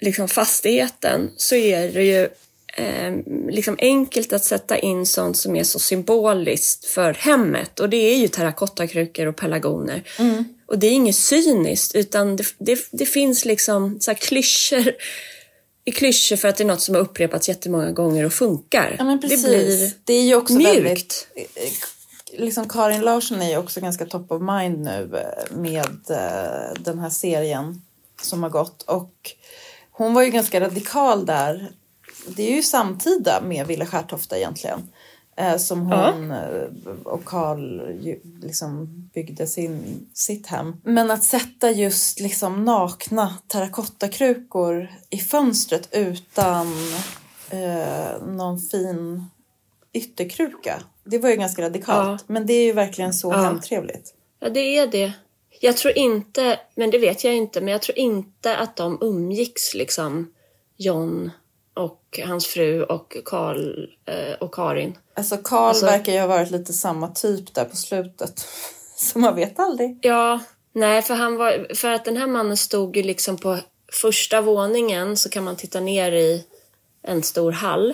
[0.01, 2.29] liksom, fastigheten så är det ju
[2.77, 3.13] eh,
[3.49, 7.79] liksom enkelt att sätta in sånt som är så symboliskt för hemmet.
[7.79, 10.03] Och det är ju terrakottakrukor och pelargoner.
[10.67, 14.93] Och det är inget cyniskt, utan det, det, det finns liksom så här klyschor
[15.89, 18.95] i klyschor för att det är något som har upprepats jättemånga gånger och funkar.
[18.97, 19.43] Ja, men precis.
[19.43, 20.75] Det blir det är ju också mjukt.
[20.75, 25.99] väldigt eh, liksom Karin Larsson är ju också ganska top of mind nu eh, med
[26.09, 27.81] eh, den här serien
[28.21, 28.81] som har gått.
[28.81, 29.13] Och
[29.91, 31.71] hon var ju ganska radikal där.
[32.27, 34.89] Det är ju samtida med Villa Skärtofta egentligen.
[35.39, 36.67] Eh, som hon eh,
[37.03, 37.81] och Karl
[38.41, 40.75] liksom byggde sin, sitt hem.
[40.83, 46.67] Men att sätta just liksom nakna terrakottakrukor i fönstret utan
[47.49, 49.25] eh, någon fin
[49.93, 50.81] ytterkruka.
[51.03, 52.23] Det var ju ganska radikalt.
[52.27, 54.13] Men det är ju verkligen så hemtrevligt.
[54.39, 55.13] Ja, det är det.
[55.61, 59.73] Jag tror inte, men det vet jag inte, men jag tror inte att de umgicks
[59.73, 60.33] liksom
[60.77, 61.31] John
[61.73, 64.97] och hans fru och Karl eh, och Karin.
[65.19, 68.47] Alltså Karl verkar ju ha varit lite samma typ där på slutet.
[68.95, 69.99] Så man vet aldrig.
[70.01, 70.39] Ja,
[70.73, 73.57] nej, för, han var, för att den här mannen stod ju liksom på
[73.91, 76.45] första våningen så kan man titta ner i
[77.03, 77.93] en stor hall.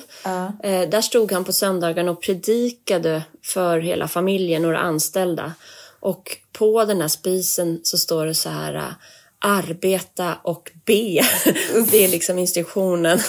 [0.64, 5.54] Eh, där stod han på söndagen och predikade för hela familjen, några anställda.
[6.00, 8.94] Och på den här spisen så står det så här eh,
[9.40, 10.94] arbeta och be.
[11.92, 13.20] det är liksom instruktionen.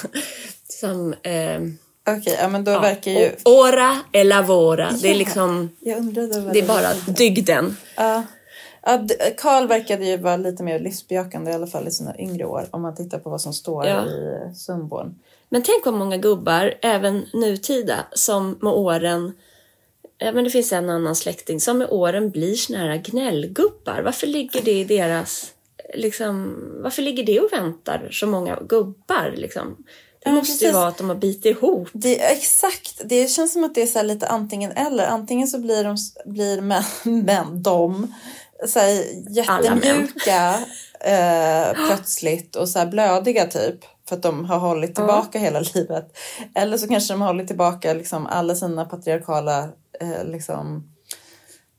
[0.69, 1.61] Som, eh,
[2.09, 3.31] Okej, ja men då verkar ju...
[3.45, 4.91] och ora e lavora.
[5.03, 7.77] Det är Ja, liksom, det är bara dygden.
[7.97, 8.23] Ja.
[8.83, 12.67] Ja, Karl verkade ju vara lite mer livsbejakande i alla fall i sina yngre år
[12.71, 14.07] om man tittar på vad som står Ja.
[14.07, 15.15] i Sundborn.
[15.49, 19.33] Men tänk vad många gubbar, även nutida, som med åren
[20.19, 24.03] Ja, men det finns en annan släkting som med åren blir såna här gnällgubbar.
[24.05, 25.53] Varför ligger det i deras...
[25.95, 29.35] Liksom, varför ligger det och väntar så många gubbar?
[29.37, 29.77] Liksom?
[30.27, 30.75] Det Ja, måste ju precis.
[30.75, 31.89] vara att de har bitit ihop.
[31.93, 35.07] Det, exakt, det känns som att det är så lite antingen eller.
[35.07, 36.83] Antingen så blir de, blir män,
[37.25, 38.15] män de,
[38.67, 40.55] så här jättemjuka
[41.01, 43.81] eh, plötsligt och så här blödiga typ.
[44.09, 46.17] För att de har hållit tillbaka hela livet.
[46.55, 49.69] Eller så kanske de har hållit tillbaka liksom alla sina patriarkala,
[50.01, 50.93] eh, liksom,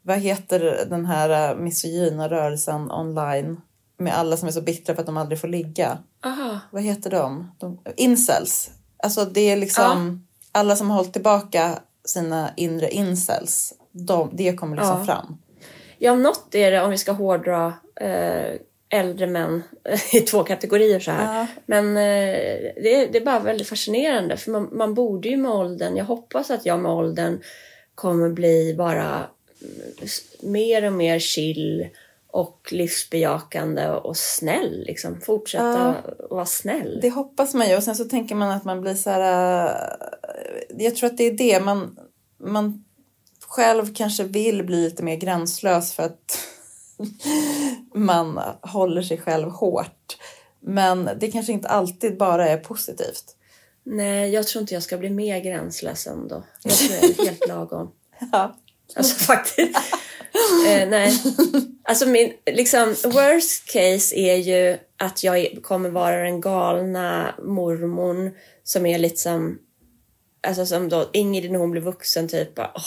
[0.02, 3.62] vad heter den här eh, misogyna rörelsen online?
[3.98, 5.98] Med alla som är så bittra för att de aldrig får ligga.
[6.26, 6.60] Aha.
[6.72, 7.52] Vad heter de?
[7.60, 8.70] de incels.
[9.04, 13.74] Alltså det är liksom alla som har hållit tillbaka sina inre incels.
[13.92, 15.06] De, det kommer liksom Ja.
[15.06, 15.38] fram.
[15.98, 18.54] Ja, något är det om vi ska hårdra eh,
[18.90, 19.64] äldre män
[20.14, 21.40] i två kategorier så här.
[21.40, 21.48] Ja.
[21.66, 22.34] Men eh,
[22.84, 26.06] det, är- det är bara väldigt fascinerande för man, man borde ju med åldern, jag
[26.06, 27.40] hoppas att jag med åldern
[27.96, 29.06] kommer bli bara
[29.62, 30.08] mm,
[30.42, 31.88] mer och mer chill
[32.38, 34.84] och livsbejakande och snäll.
[34.88, 35.22] Liksom.
[35.22, 35.96] Fortsätta
[36.30, 37.00] vara snäll.
[37.02, 39.66] Det hoppas man ju och sen så tänker man att man blir så här.
[39.66, 42.00] äh, Jag tror att det är det man,
[42.44, 42.84] man
[43.48, 46.40] själv kanske vill bli lite mer gränslös för att
[47.96, 50.18] man håller sig själv hårt.
[50.60, 53.36] Men det kanske inte alltid bara är positivt.
[53.84, 56.44] Nej, jag tror inte jag ska bli mer gränslös ändå.
[56.64, 57.92] Jag tror jag är helt lagom.
[58.32, 58.56] Ja.
[58.96, 59.78] Alltså faktiskt.
[60.68, 61.22] eh, nej.
[61.90, 68.32] Alltså min liksom worst case är ju att jag kommer vara den galna mormorn
[68.64, 69.58] som är lite som,
[70.48, 72.82] alltså som då Ingrid när hon blir vuxen typ bara, åh,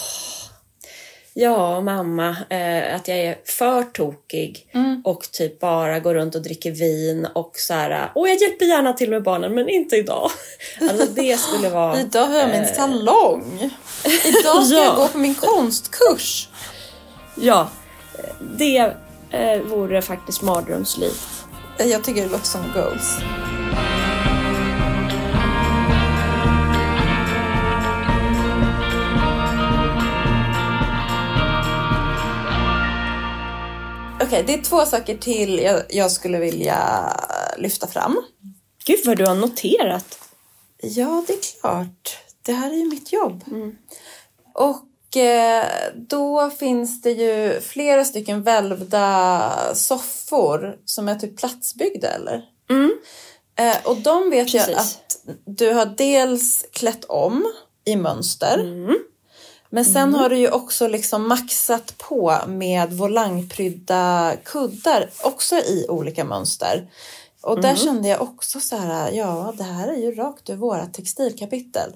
[1.35, 4.67] Ja, mamma, eh, att jag är för tokig
[5.05, 8.93] och typ bara går runt och dricker vin och så här, åh jag hjälper gärna
[8.93, 10.31] till med barnen men inte idag.
[10.81, 12.01] Alltså det skulle vara...
[12.01, 13.71] Idag har jag min salong.
[14.25, 14.85] Idag ska Ja.
[14.85, 16.49] jag gå på min konstkurs.
[17.37, 17.71] Ja,
[18.59, 18.95] det
[19.31, 21.47] eh, vore faktiskt mardrömslikt.
[21.79, 23.19] Jag tycker det låter som goals.
[34.23, 37.13] Okej, det är två saker till jag, jag skulle vilja
[37.59, 38.17] lyfta fram.
[38.85, 40.19] Gud vad du har noterat.
[40.83, 42.19] Ja, det är klart.
[42.43, 43.45] Det här är ju mitt jobb.
[44.55, 44.90] Och eh,
[45.95, 52.45] då finns det ju flera stycken välvda soffor som är typ platsbyggda, eller?
[53.61, 54.77] Eh, och de vet jag Precis.
[54.97, 57.53] att du har dels klätt om
[57.85, 58.59] i mönster.
[59.71, 66.25] Men sen har du ju också liksom maxat på med volangprydda kuddar också i olika
[66.25, 66.91] mönster.
[67.43, 70.87] Och där kände jag också så här, ja det här är ju rakt ur våra
[70.87, 71.93] textilkapitel.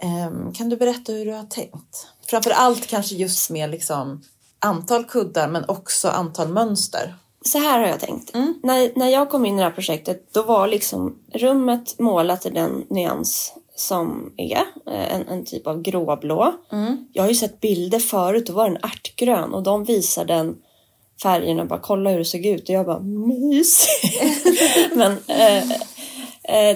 [0.00, 2.06] Ehm, kan du berätta hur du har tänkt?
[2.26, 4.22] Framför allt kanske just med liksom
[4.58, 7.14] antal kuddar men också antal mönster.
[7.44, 8.34] Så här har jag tänkt.
[8.62, 12.50] När, när jag kom in i det här projektet då var liksom rummet målat i
[12.50, 16.54] den nyans som är eh, en, en typ av gråblå.
[17.12, 20.56] Jag har ju sett bilder förut, då var den ärtgrön och de visar den
[21.22, 24.22] färgerna och bara kolla hur det såg ut och jag bara mysigt.
[24.94, 25.64] Men Eh,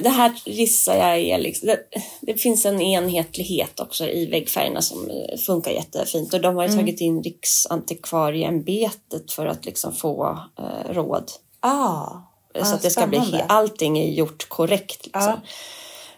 [0.03, 1.79] det här gissar jag är liksom, det,
[2.21, 6.77] det, finns en enhetlighet också i väggfärgerna som eh, funkar jättefint och de har ju
[6.77, 11.31] tagit in Riksantikvarieämbetet för att liksom få eh, råd.
[11.61, 12.07] Ah,
[12.55, 15.07] så ah, att det ska bli, allting är gjort korrekt.
[15.07, 15.23] Liksom.
[15.23, 15.41] Ja.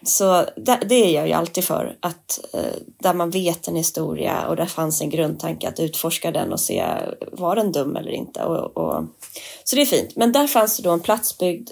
[0.03, 4.47] Så det, det är jag ju alltid för, att eh, där man vet en historia
[4.47, 6.85] och där fanns en grundtanke att utforska den och se
[7.31, 8.43] var den dum eller inte.
[8.43, 9.03] Och, och,
[9.63, 10.15] så det är fint.
[10.15, 11.69] Men där fanns det då en platsbyggd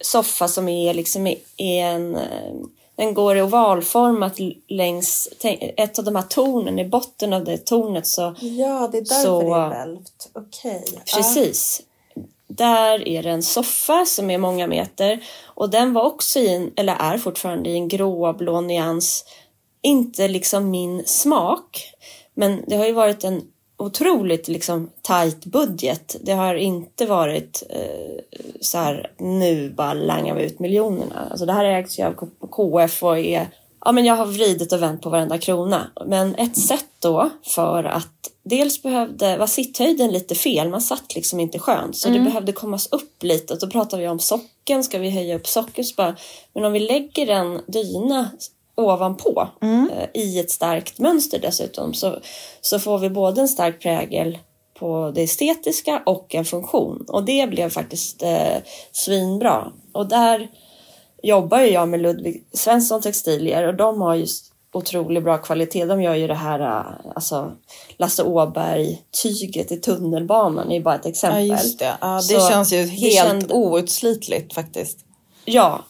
[0.00, 2.52] soffa som är liksom i, en eh,
[2.96, 4.38] den går i ovalformat
[4.68, 5.28] längs
[5.76, 6.78] ett av de här tornen.
[6.78, 10.30] I botten av det tornet så Ja, det är därför Så- det är välvt.
[10.32, 10.84] Okej.
[11.14, 11.82] Precis.
[12.48, 16.72] Där är det en soffa som är många meter och den var också i en,
[16.76, 19.24] eller är fortfarande i en gråblå nyans.
[19.82, 21.92] Inte liksom min smak,
[22.34, 23.42] men det har ju varit en
[23.78, 26.16] otroligt liksom tight budget.
[26.20, 31.28] Det har inte varit eh, så här nu bara langar vi ut miljonerna.
[31.30, 33.48] Alltså det här ägs ju av KF och är
[33.84, 35.90] Ja, men jag har vridit och vänt på varenda krona.
[36.06, 41.40] Men ett sätt då för att dels behövde, var sitthöjden lite fel, man satt liksom
[41.40, 41.96] inte skönt.
[41.96, 43.54] Så det behövde kommas upp lite.
[43.54, 45.84] Och då pratade vi om socken, ska vi höja upp socken?
[45.84, 46.16] Så bara,
[46.52, 48.30] men om vi lägger en dyna
[48.78, 52.18] ovanpå eh, i ett starkt mönster dessutom så,
[52.60, 54.38] så får vi både en stark prägel
[54.78, 57.04] på det estetiska och en funktion.
[57.08, 58.56] Och det blev faktiskt eh,
[58.92, 59.72] svinbra.
[59.92, 60.48] Och där
[61.22, 64.26] jobbar ju jag med Ludvig Svensson Textilier och de har ju
[64.72, 65.84] otroligt bra kvalitet.
[65.84, 67.52] De gör ju det här, äh, alltså
[67.96, 71.46] Lasse Åberg-tyget i tunnelbanan är bara ett Ja, exempel.
[71.46, 71.96] just det.
[72.00, 74.98] Ja, det Så känns ju helt kände- outslitligt faktiskt.
[75.44, 75.84] Ja,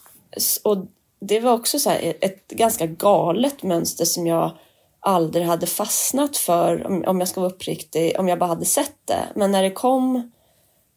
[0.63, 0.77] och
[1.21, 1.89] det var också så
[2.21, 4.51] ett ganska galet mönster som jag
[4.99, 8.95] aldrig hade fastnat för om, om jag ska vara uppriktig, om jag bara hade sett
[9.05, 9.19] det.
[9.35, 10.31] Men när det kom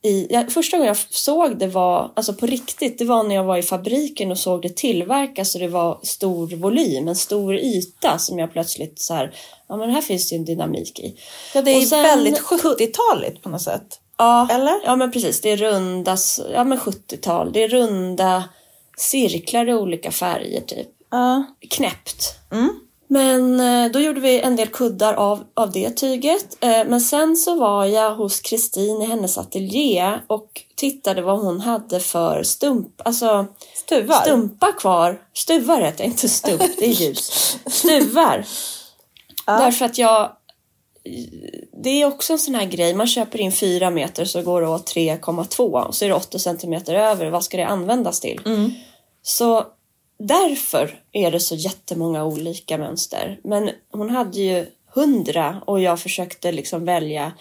[0.04, 3.44] i, ja, första gången jag såg det var, alltså på riktigt, det var när jag
[3.44, 8.18] var i fabriken och såg det tillverkas och det var stor volym, en stor yta
[8.18, 9.34] som jag plötsligt så här,
[9.68, 11.16] ja men här finns det ju en dynamik i.
[11.54, 14.00] Ja, det är sen- väldigt 70-taligt på något sätt.
[14.16, 14.80] Ja, Eller?
[14.84, 15.40] Ja, men precis.
[15.40, 16.16] Det är runda,
[16.52, 17.52] ja men 70-tal.
[17.52, 18.44] Det är runda
[18.96, 20.88] cirklar i olika färger typ.
[21.10, 21.44] Ja.
[21.70, 22.34] Knäppt.
[23.08, 26.56] Men eh, då gjorde vi en del kuddar av, av det tyget.
[26.60, 31.60] Eh, Men sen så var jag hos Kristin i hennes ateljé och tittade vad hon
[31.60, 34.20] hade för stump, alltså Stuvar?
[34.20, 35.22] stumpar kvar.
[35.34, 37.56] Stuvar heter inte stump, det är ljus.
[37.66, 38.44] Stuvar.
[39.46, 40.32] Därför att jag
[41.82, 44.68] det är också en sån här grej, man köper in fyra meter så går det
[44.68, 48.40] åt 3,2 och så är det 8 centimeter över, vad ska det användas till?
[49.22, 49.66] Så
[50.18, 53.40] därför är det så jättemånga olika mönster.
[53.44, 57.32] Men hon hade ju hundra och jag försökte liksom välja,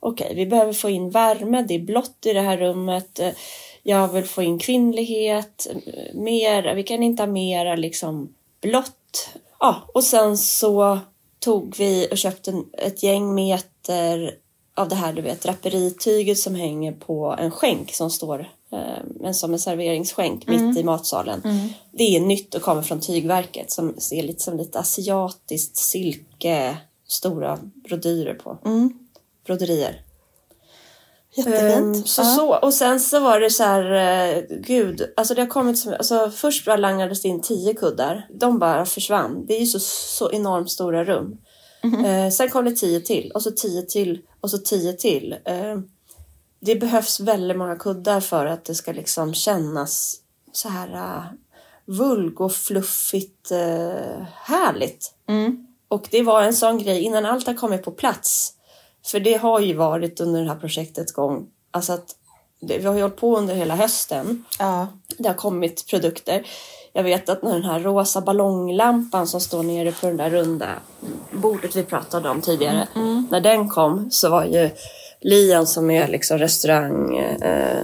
[0.00, 3.20] okej vi behöver få in värme, det är blått i det här rummet,
[3.82, 5.66] jag vill få in kvinnlighet,
[6.14, 9.28] mer, vi kan inte ha mera liksom blått.
[9.60, 10.98] Ja, och sen så
[11.38, 14.34] tog vi och köpte ett gäng meter
[14.74, 18.40] av det här du vet draperityget som hänger på en skänk som står
[18.72, 18.78] eh,
[19.20, 21.42] men som en serveringsskänk mitt i matsalen.
[21.92, 26.76] Det är nytt och kommer från tygverket som ser lite som lite asiatiskt silke,
[27.06, 28.58] stora brodyrer på.
[29.46, 30.02] Broderier.
[31.34, 31.96] Jättefint.
[31.96, 32.24] Ehm, så, Ja.
[32.24, 35.92] så, och sen så var det så här, eh, gud, alltså det har kommit som,
[35.92, 38.28] alltså först bara langades det in tio kuddar.
[38.34, 39.46] De bara försvann.
[39.46, 39.78] Det är ju så,
[40.18, 41.36] så enormt stora rum.
[42.04, 45.36] Eh, sen kom det tio till och så tio till och så tio till.
[45.44, 45.78] Eh,
[46.60, 50.16] det behövs väldigt många kuddar för att det ska liksom kännas
[50.52, 51.24] så här uh,
[51.86, 55.14] vulg och fluffigt uh, härligt.
[55.88, 58.52] Och det var en sån grej innan allt har kommit på plats.
[59.10, 61.46] För det har ju varit under det här projektets gång.
[61.70, 62.16] Alltså att
[62.60, 64.44] det, vi har ju hållit på under hela hösten.
[64.58, 64.86] Ja.
[65.18, 66.46] Det har kommit produkter.
[66.92, 70.68] Jag vet att när den här rosa ballonglampan som står nere på den där runda
[71.30, 72.88] bordet vi pratade om tidigare.
[73.30, 74.70] När den kom så var ju
[75.20, 77.82] Lian som är liksom restaurang eh,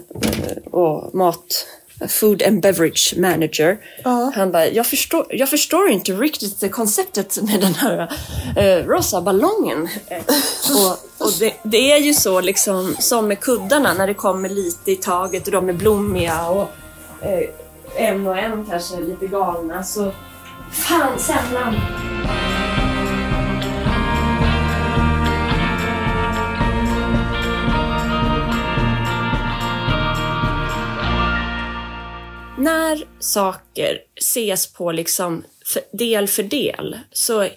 [0.70, 1.66] och mat
[2.09, 3.78] Food and beverage manager.
[4.05, 4.32] Ja.
[4.34, 8.12] Han bara, jag förstår, jag förstår inte riktigt konceptet med den här
[8.57, 9.88] eh, rosa ballongen.
[10.74, 14.92] Och och det, det är ju så liksom som med kuddarna när det kommer lite
[14.92, 16.70] i taget och de är blommiga och
[17.20, 17.48] eh,
[17.96, 20.12] en och en kanske lite galna så
[20.70, 21.74] fan sällan.
[32.64, 35.44] När saker ses på liksom
[35.92, 37.48] del för del så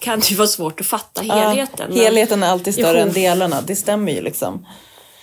[0.00, 1.90] kan det ju vara svårt att fatta helheten.
[1.94, 3.06] Ja, helheten är alltid större Jo.
[3.06, 4.66] än delarna, det stämmer ju liksom.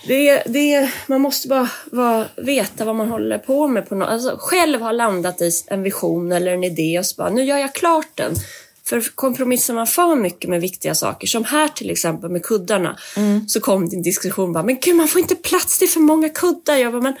[0.06, 3.88] Det, det, man måste bara, bara veta vad man håller på med.
[3.88, 4.08] På något.
[4.08, 7.58] Alltså, själv ha landat i en vision eller en idé och så bara, nu gör
[7.58, 8.34] jag klart den.
[8.84, 13.48] För kompromissar man för mycket med viktiga saker, som här till exempel med kuddarna, mm.
[13.48, 16.00] så kom det en diskussion bara, men gud man får inte plats, det är för
[16.00, 16.76] många kuddar.
[16.76, 17.14] Jag bara, men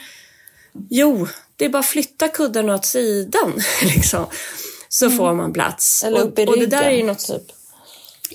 [0.90, 1.26] jo,
[1.62, 3.60] det är bara att flytta kuddarna åt sidan.
[3.82, 4.26] liksom.
[4.88, 5.18] Så mm.
[5.18, 6.04] får man plats.
[6.04, 6.64] Eller upp i och, ryggen.
[6.64, 7.42] Och det där är ju något, typ.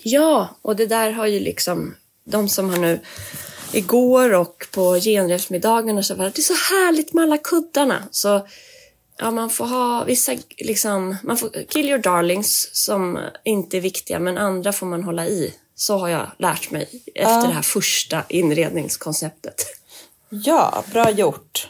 [0.03, 2.99] Ja, och det där har ju liksom de som har nu
[3.71, 8.03] igår och på genrepsmiddagen och så var det är så härligt med alla kuddarna.
[8.11, 8.47] Så
[9.17, 14.19] ja, man får ha vissa, liksom, man får kill your darlings som inte är viktiga,
[14.19, 15.53] men andra får man hålla i.
[15.75, 17.41] Så har jag lärt mig efter ja.
[17.47, 19.65] det här första inredningskonceptet.
[20.29, 21.69] Ja, bra gjort.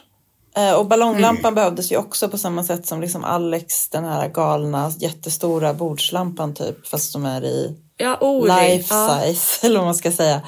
[0.58, 1.56] Eh, och ballonglampan mm.
[1.56, 6.88] behövdes ju också på samma sätt som liksom Alex, den här galna jättestora bordslampan typ,
[6.88, 9.22] fast som är i ja, oh, life ja.
[9.22, 10.42] size, eller vad man ska säga.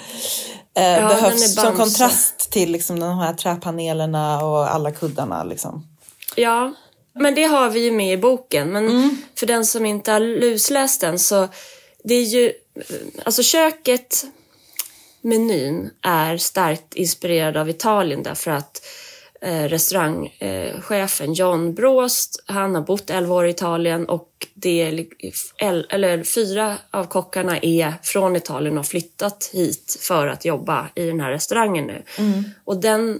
[0.75, 5.43] Eh, ja, behövs som kontrast till liksom de här träpanelerna och alla kuddarna.
[5.43, 5.87] Liksom.
[6.35, 6.73] Ja,
[7.13, 8.69] men det har vi ju med i boken.
[8.69, 9.17] Men mm.
[9.35, 11.47] för den som inte har lusläst den så
[12.03, 12.51] det är ju,
[13.25, 14.25] alltså köket,
[15.21, 18.89] menyn är starkt inspirerad av Italien därför att eh,
[19.41, 26.77] restaurangchefen John Brost, han har bott 11 år i Italien och det är, eller fyra
[26.91, 31.31] av kockarna är från Italien och har flyttat hit för att jobba i den här
[31.31, 32.03] restaurangen nu.
[32.17, 32.43] Mm.
[32.63, 33.19] Och den,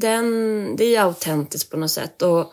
[0.00, 2.22] den, det är autentiskt på något sätt.
[2.22, 2.52] Och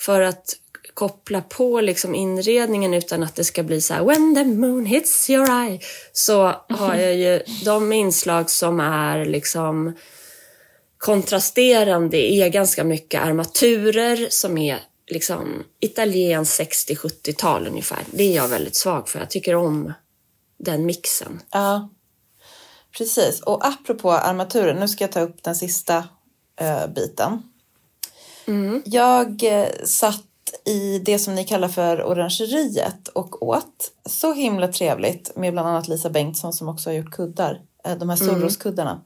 [0.00, 0.56] för att
[0.94, 5.30] koppla på liksom inredningen utan att det ska bli så här When the moon hits
[5.30, 5.80] your eye
[6.12, 9.92] så har jag ju de inslag som är liksom
[11.04, 17.98] kontrasterande är ganska mycket armaturer som är liksom italienskt 60-70-tal ungefär.
[18.10, 19.18] Det är jag väldigt svag för.
[19.18, 19.92] Jag tycker om
[20.58, 21.40] den mixen.
[21.50, 21.88] Ja,
[22.98, 23.40] precis.
[23.40, 25.98] Och apropå armaturer, nu ska jag ta upp den sista
[26.60, 27.42] uh, biten.
[28.46, 28.82] Mm.
[28.84, 30.24] Jag uh, satt
[30.66, 33.92] i det som ni kallar för orangeriet och åt.
[34.08, 37.60] Så himla trevligt med bland annat Lisa Bengtsson som också har gjort kuddar.
[37.88, 39.00] Uh, de här Soros-kuddarna.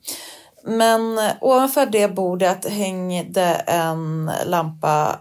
[0.68, 5.20] Men ovanför det bordet hängde en lampa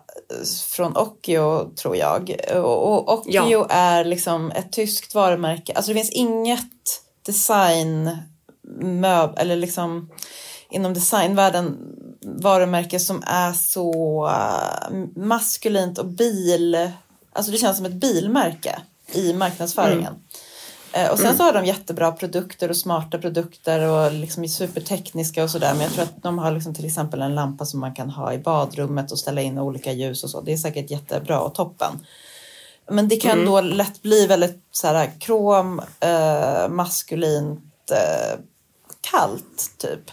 [0.70, 2.36] från Occhio tror jag.
[2.64, 3.68] Och Occhio ja.
[3.70, 5.74] är liksom ett tyskt varumärke.
[5.74, 10.10] Alltså det finns inget designmöb eller liksom
[10.70, 11.78] inom designvärlden
[12.22, 16.90] varumärke som är så uh, maskulint och bil...
[17.34, 18.80] Alltså det känns som ett bilmärke
[19.12, 20.08] i marknadsföringen.
[20.08, 20.22] Mm.
[20.92, 21.38] Eh, och sen mm.
[21.38, 25.74] så har de jättebra produkter och smarta produkter och liksom är supertekniska och sådär.
[25.74, 28.34] Men jag tror att de har liksom till exempel en lampa som man kan ha
[28.34, 30.42] i badrummet och ställa in olika ljus och så.
[30.42, 32.06] Det är säkert jättebra och toppen.
[32.92, 33.46] Men det kan mm.
[33.46, 38.40] då lätt bli väldigt så här krom, eh, maskulint, eh,
[39.12, 40.12] kallt typ.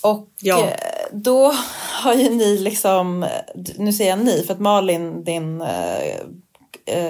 [0.00, 0.60] Och ja.
[0.64, 0.74] Eh,
[1.12, 1.54] då
[2.02, 3.26] har ju ni liksom,
[3.76, 6.26] nu säger jag ni för att Malin, din eh, Eh,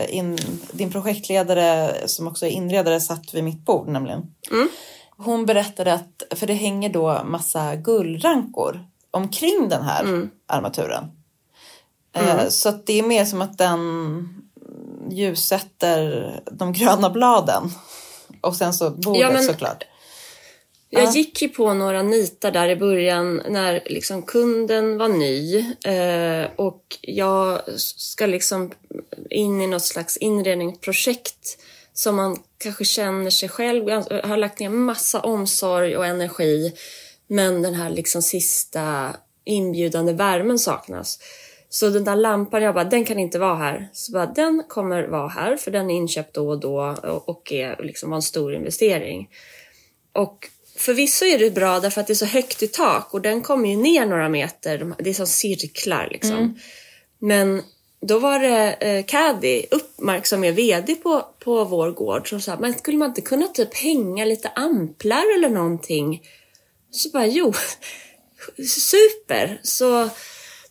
[0.08, 0.38] in,
[0.72, 4.34] din projektledare som också är inredare satt vid mitt bord nämligen.
[4.50, 4.68] Mm.
[5.16, 10.30] Hon berättade att, för det hänger då massa gullrankor omkring den här mm.
[10.46, 11.04] armaturen.
[12.12, 12.50] Eh, mm.
[12.50, 14.44] Så att det är mer som att den
[15.10, 17.70] ljussätter de gröna bladen.
[18.40, 19.84] Och sen så bordet ja, men, såklart.
[20.94, 26.50] Jag gick ju på några nitar där i början när liksom kunden var ny eh,
[26.56, 28.70] och jag ska liksom
[29.30, 31.58] in i något slags inredningsprojekt
[31.92, 36.72] som man kanske känner sig själv, jag har lagt ner massa omsorg och energi
[37.26, 41.18] men den här liksom sista inbjudande värmen saknas.
[41.68, 43.88] Så den där lampan, jag bara, den kan inte vara här.
[43.92, 47.82] Så bara, den kommer vara här för den är inköpt då och då och är
[47.82, 49.28] liksom var en stor investering.
[50.12, 50.48] Och
[50.84, 53.68] Förvisso är det bra därför att det är så högt i tak och den kommer
[53.68, 54.94] ju ner några meter.
[54.98, 56.36] Det är som cirklar liksom.
[56.36, 56.54] Mm.
[57.18, 57.62] Men
[58.00, 62.56] då var det eh, Caddy, Uppmark, som är VD på, på vår gård som sa,
[62.60, 66.22] men skulle man inte kunna typ hänga lite amplar eller någonting?
[66.90, 67.52] Så bara, jo,
[68.68, 69.60] super!
[69.62, 70.08] Så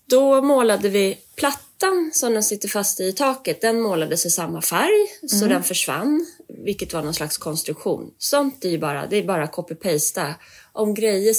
[0.06, 5.08] då målade vi plattan som den sitter fast i taket, den målades i samma färg
[5.28, 5.50] så mm.
[5.50, 8.14] den försvann, vilket var någon slags konstruktion.
[8.18, 10.34] Sånt är ju bara, det är bara copy-pasta.
[10.72, 11.36] Om grejer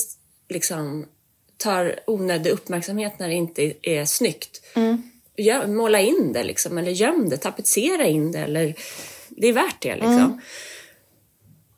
[0.48, 1.06] liksom
[1.56, 5.76] tar onödig uppmärksamhet när det inte är snyggt, mm.
[5.76, 8.74] måla in det liksom, eller göm det, tapetsera in det eller
[9.28, 10.16] det är värt det liksom.
[10.16, 10.40] Mm.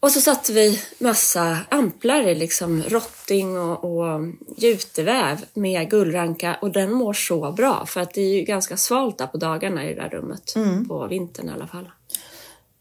[0.00, 4.20] Och så satte vi massa amplar i liksom rotting och, och
[4.56, 9.18] juteväv med gullranka och den mår så bra för att det är ju ganska svalt
[9.18, 10.56] där på dagarna i det där rummet.
[10.56, 10.88] Mm.
[10.88, 11.90] På vintern i alla fall.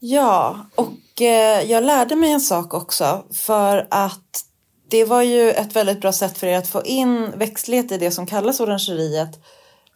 [0.08, 4.44] Ja, och eh, jag lärde mig en sak också för att
[4.90, 8.12] det var ju ett väldigt bra sätt för er att få in växtlighet i det
[8.12, 9.30] som kallas orangeriet.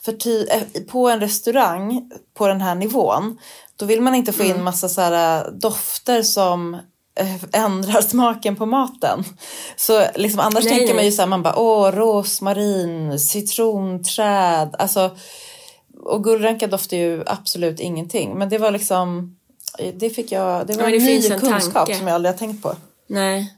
[0.02, 3.38] För ty, eh, på en restaurang på den här nivån,
[3.76, 6.78] då vill man inte få in massa så här, eh, dofter som
[7.54, 9.24] ändrar smaken på maten.
[9.76, 15.12] Så liksom, annars Nej, tänker man ju så här, man bara åh, rosmarin, citronträd, alltså
[16.04, 18.38] och gullranka doftar ju absolut ingenting.
[18.38, 19.36] Men det var liksom,
[19.94, 21.98] det fick jag, det var men det en ny en kunskap tanke.
[21.98, 22.76] som jag aldrig har tänkt på.
[23.08, 23.56] Nej.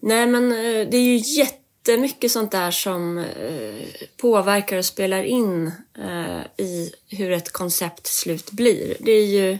[0.00, 3.86] Nej, men eh, det är ju jättemycket sånt där som eh,
[4.16, 8.96] påverkar och spelar in eh, i hur ett koncept slut blir.
[9.00, 9.58] Det är ju...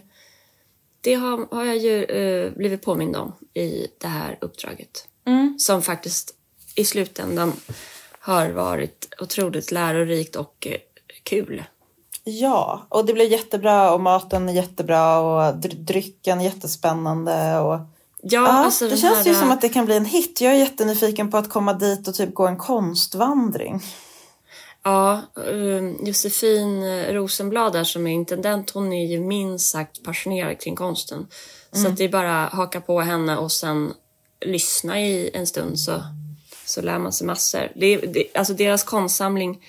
[1.01, 5.09] Det har, har jag ju blivit påmind om i det här uppdraget.
[5.59, 6.35] Som faktiskt
[6.75, 7.53] i slutändan
[8.21, 10.67] har varit otroligt lärorikt och
[11.23, 11.65] kul.
[12.31, 17.59] Ja, och det blev jättebra och maten är jättebra och dr- drycken jättespännande.
[17.59, 17.75] Och...
[18.23, 20.41] Ja, Ja, alltså det känns här, ju som att det kan bli en hit.
[20.41, 23.83] Jag är jättenyfiken på att komma dit och typ gå en konstvandring.
[24.83, 30.77] Ja, eh, Josefin Rosenblad där som är intendent, hon är ju minst sagt passionerad kring
[30.77, 31.27] konsten.
[31.73, 33.93] Så att det är bara att haka på henne och sen
[34.41, 36.03] lyssna i en stund så,
[36.67, 37.73] så lär man sig massor.
[37.75, 39.65] Det, det, alltså deras konstsamling,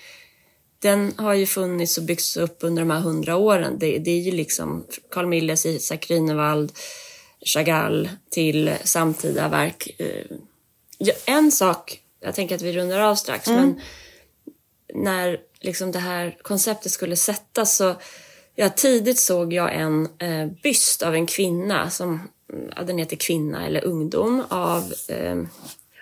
[0.81, 3.79] den har ju funnits och byggts upp under de här hundra åren.
[3.79, 6.71] Det, det är ju liksom Carl Milles, Isak Grünewald,
[7.45, 9.95] Chagall till samtida verk.
[9.99, 10.37] Eh,
[11.25, 13.81] En sak, jag tänker att vi rundar av strax, men
[14.93, 17.95] när liksom det här konceptet skulle sättas så
[18.55, 22.29] ja, tidigt såg jag en eh, byst av en kvinna som
[22.75, 25.37] ja, den heter Kvinna eller ungdom av, eh,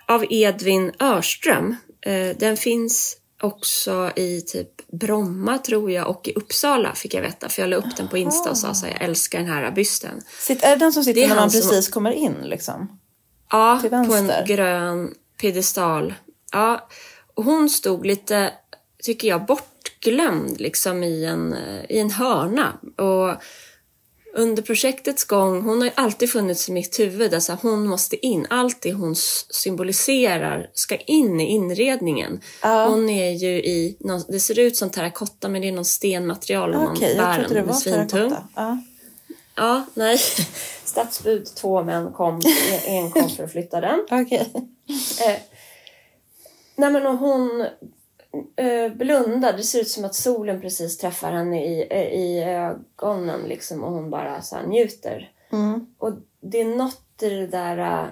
[0.06, 1.76] av Edvin Örström.
[2.02, 7.50] Eh, den finns också i typ Bromma tror jag och i Uppsala fick jag veta
[7.50, 9.72] för jag la upp den på Insta och sa så här, jag älskar den här
[9.72, 10.22] bysten.
[10.40, 13.00] Sitt, är det den som sitter när man han som- precis kommer in liksom?
[13.52, 16.14] Ja, på en grön piedestal.
[16.52, 16.88] Ja,
[17.34, 18.54] och hon stod lite,
[19.04, 22.74] tycker jag, bortglömd liksom i en, eh, i en hörna.
[22.98, 23.36] Och
[24.40, 28.48] under projektets gång, hon har ju alltid funnits i mitt huvud, alltså hon måste in.
[28.50, 29.16] Allt det hon
[29.50, 32.42] symboliserar ska in i inredningen.
[32.62, 36.88] Hon är ju i, det ser ut som terrakotta men det är någon stenmaterial om
[36.88, 37.68] Okej, man bär trodde det den.
[37.68, 38.34] var Den svintung.
[38.56, 38.78] Ja.
[39.56, 40.18] Ja, nej.
[40.84, 42.42] Stadsbud, två män kom,
[42.86, 44.00] en kom för att flytta den.
[44.12, 44.52] Okej.
[45.28, 45.36] Eh,
[46.76, 47.68] nej men hon
[48.94, 49.54] blundar.
[49.54, 53.92] Det ser ut som att solen precis träffar henne i, eh, i ögonen liksom och
[53.92, 55.32] hon bara så njuter.
[55.52, 55.86] Mm.
[55.98, 58.12] Och det är något i det där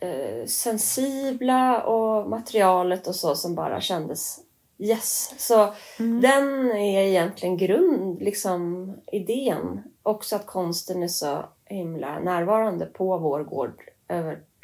[0.00, 4.40] eh, sensibla och materialet och så som bara kändes
[4.78, 5.34] yes.
[5.38, 9.82] Så den är egentligen grund, liksom idén.
[10.02, 13.82] Också att konsten är så himla närvarande på vår gård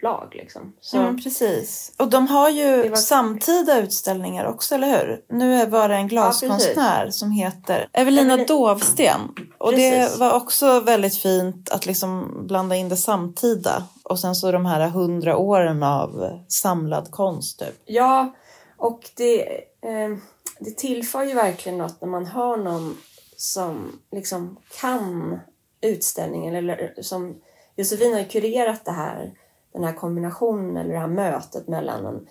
[0.03, 0.73] överlag liksom.
[0.81, 1.93] Så, Mm, precis.
[1.99, 5.21] Och de har ju Det var- samtida utställningar också, eller hur?
[5.29, 9.21] Nu var det en glaskonstnär som heter Evelina Evelin- Dovsten.
[9.59, 10.19] Och det Precis.
[10.19, 13.83] var också väldigt fint att liksom blanda in det samtida.
[14.05, 17.59] Och sen så de här hundra åren av samlad konst.
[17.59, 17.83] Typ.
[17.85, 18.35] Ja,
[18.77, 19.47] och det,
[19.83, 20.17] eh,
[20.61, 22.97] det tillför ju verkligen något när man hör någon
[23.37, 25.41] som liksom kan
[25.81, 27.37] utställningen eller som
[27.77, 29.33] Josefin har kurerat det här,
[29.73, 32.27] den här kombinationen eller det här mötet mellan en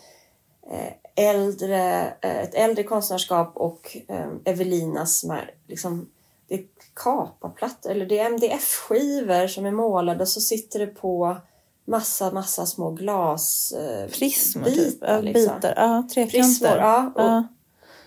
[0.72, 5.26] eh, äldre, eh, ett äldre konstnärskap och eh, Evelinas
[5.68, 6.10] liksom
[6.48, 6.64] det är
[6.94, 11.38] kapaplattor eller det är MDF-skivor som är målade så sitter det på
[11.86, 13.74] massa, massa små glas
[14.12, 15.36] Prismer bitar, typ.
[15.36, 15.56] Liksom.
[15.56, 15.74] bitar.
[15.76, 16.40] Ja, trekanter.
[16.40, 17.12] Prismor, ja.
[17.16, 17.48] Och Ja.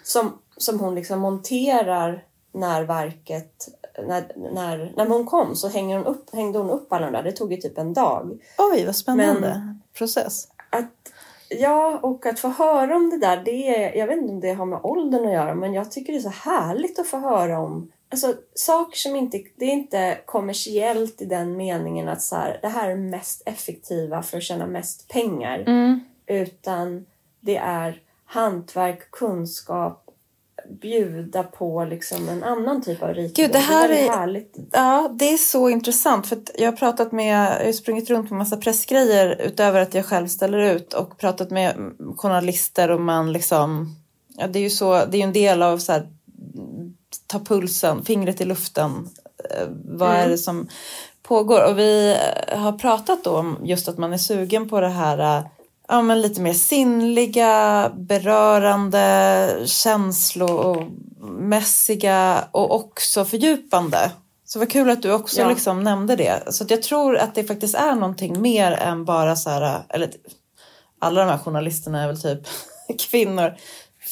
[0.02, 3.68] Som, som hon liksom monterar när verket...
[3.98, 7.22] När, när, när hon kom så hänger hon upp, hängde hon upp alla de där.
[7.22, 8.38] Det tog ju typ en dag.
[8.58, 10.48] Oj, vad spännande process.
[10.70, 11.12] Att,
[11.48, 14.66] ja, och att få höra om det där, det jag vet inte om det har
[14.66, 17.92] med åldern att göra, men jag tycker det är så härligt att få höra om
[18.12, 22.68] alltså, saker som inte, det är inte kommersiellt i den meningen att så här, det
[22.68, 25.64] här är mest effektiva för att tjäna mest pengar.
[26.26, 27.06] Utan
[27.40, 30.01] det är hantverk, kunskap,
[30.68, 33.32] bjuda på liksom en annan typ av rikedom.
[33.34, 34.56] Gud, det här är väldigt är- härligt.
[34.72, 36.26] Ja, det är så intressant.
[36.26, 40.06] För jag har pratat med, jag har sprungit runt på massa pressgrejer utöver att jag
[40.06, 43.96] själv ställer ut och pratat med mm, journalister och man liksom,
[44.28, 46.06] ja det är ju så, det är en del av så här,
[47.26, 49.08] ta pulsen, fingret i luften.
[49.50, 50.68] Eh, Vad är det som
[51.22, 51.70] pågår?
[51.70, 52.16] Och vi
[52.48, 55.44] eh, har pratat då om just att man är sugen på det här eh,
[55.88, 64.10] ja, men lite mer sinnliga, berörande, känslomässiga och också fördjupande.
[64.44, 65.48] Så vad kul att du också Ja.
[65.48, 66.42] liksom nämnde det.
[66.52, 70.10] Så jag tror att det faktiskt är någonting mer än bara så här, eller
[70.98, 72.40] alla de här journalisterna är väl typ
[73.10, 73.54] kvinnor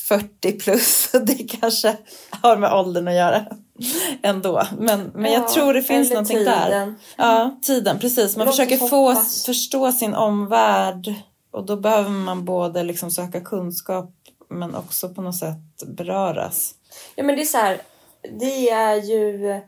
[0.09, 1.11] 40 plus.
[1.23, 1.97] Det kanske
[2.43, 3.45] har med åldern att göra
[4.23, 4.63] ändå.
[4.79, 6.65] Men, men jag Ja, tror det finns någonting där.
[6.67, 6.95] tiden.
[7.17, 8.37] Ja, tiden, precis.
[8.37, 9.15] Man Låt försöker få,
[9.47, 11.15] förstå sin omvärld
[11.51, 14.11] och då behöver man både liksom söka kunskap
[14.49, 16.75] men också på något sätt beröras.
[17.15, 17.81] Ja men det är så här,
[18.23, 19.61] det är ju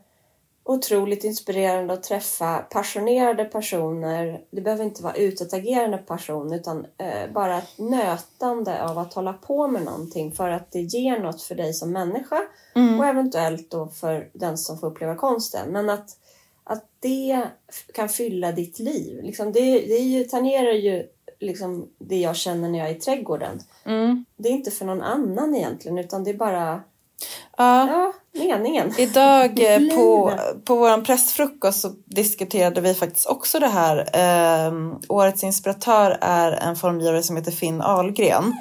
[0.65, 4.41] otroligt inspirerande att träffa passionerade personer.
[4.51, 9.67] Det behöver inte vara utåtagerande person utan eh, bara ett nötande av att hålla på
[9.67, 12.41] med någonting för att det ger något för dig som människa
[12.99, 15.69] och eventuellt då för den som får uppleva konsten.
[15.71, 16.09] Men att,
[16.63, 17.47] att det
[17.93, 19.23] kan fylla ditt liv.
[19.23, 21.07] Liksom det, det är ju, tangerar ju
[21.43, 23.59] liksom det jag känner när jag är i trädgården.
[24.37, 26.81] Det är inte för någon annan egentligen utan det är bara
[27.57, 28.93] Ja, Ja, meningen.
[28.97, 30.33] Idag eh, på,
[30.65, 33.97] på vår pressfrukost så diskuterade vi faktiskt också det här.
[33.97, 34.73] Eh,
[35.09, 38.57] årets inspiratör är en formgivare som heter Finn Ahlgren.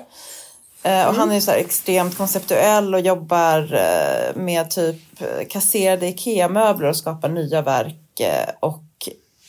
[0.82, 6.88] Eh, och han är ju så extremt konceptuell och jobbar eh, med typ kasserade IKEA-möbler
[6.88, 7.96] och skapar nya verk.
[8.60, 8.82] Och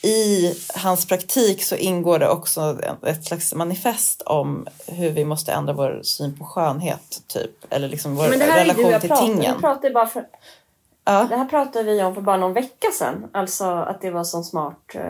[0.04, 5.74] i hans praktik så ingår det också ett slags manifest om hur vi måste ändra
[5.74, 7.52] vår syn på skönhet, typ.
[7.70, 9.56] Eller liksom vår Men det här är ju relation till pratar, tingen.
[9.56, 10.26] vi pratar bara för,
[11.06, 11.28] Ja.
[11.30, 13.30] Det här pratade vi om för bara någon vecka sedan.
[13.32, 15.02] Alltså att det var sån smart uh,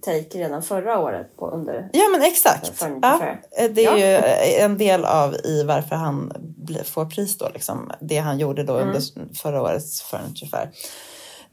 [0.00, 1.88] take redan förra året på under...
[1.92, 2.84] Ja men exakt.
[3.02, 3.20] Ja,
[3.58, 3.98] eh, det är Ja.
[3.98, 6.32] ju en del av i varför han
[6.84, 7.48] får pris då.
[7.54, 9.00] Liksom, det han gjorde då under
[9.42, 10.70] förra årets Furniture Fair.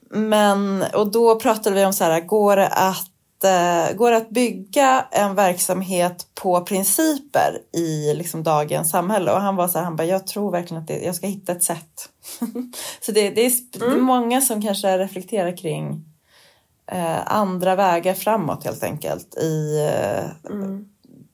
[0.10, 4.30] Men, och då pratade vi om så här, går det att, eh, går det att
[4.30, 9.32] bygga en verksamhet på principer i liksom, dagens samhälle?
[9.32, 11.52] Och han var så här, han bara, jag tror verkligen att det, jag ska hitta
[11.52, 12.10] ett sätt.
[13.02, 16.06] så det, det, är, det är många som kanske reflekterar kring
[16.92, 20.52] eh, andra vägar framåt helt enkelt i, eh,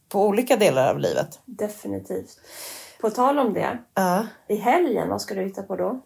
[0.09, 1.39] på olika delar av livet.
[1.45, 2.39] Definitivt.
[3.01, 3.77] På tal om det.
[3.93, 4.25] Ja.
[4.47, 6.01] I helgen, vad ska du hitta på då?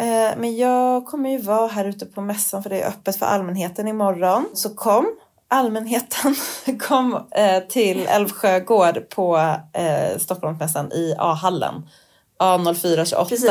[0.00, 3.26] Eh, men jag kommer ju vara här ute på mässan för det är öppet för
[3.26, 4.46] allmänheten imorgon.
[4.54, 5.16] Så kom
[5.48, 6.34] allmänheten
[6.88, 9.36] kom eh, till Älvsjö gård på
[9.72, 11.88] eh, Stockholmsmässan i A-hallen.
[12.38, 13.28] A0428.
[13.28, 13.50] Precis.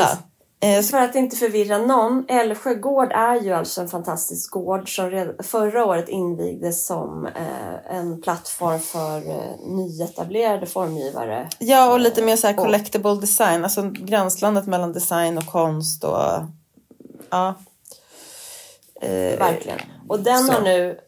[0.62, 2.24] Eh, För att inte förvirra någon.
[2.28, 8.22] Älvsjö gård är ju alltså en fantastisk gård som förra året invigdes som eh, en
[8.22, 11.48] plattform för eh, nyetablerade formgivare.
[11.58, 13.64] Ja, och lite mer så här collectible design.
[13.64, 16.20] Alltså gränslandet mellan design och konst och
[17.30, 17.54] ja.
[19.38, 19.78] Verkligen.
[20.08, 20.52] Och den så.
[20.52, 20.98] har nu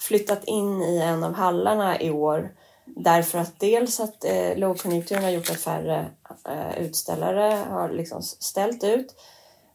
[0.00, 2.50] flyttat in i en av hallarna i år.
[2.86, 6.06] Därför att dels att eh, lågkonjunkturen har gjort att färre
[6.48, 9.14] eh, utställare har liksom ställt ut.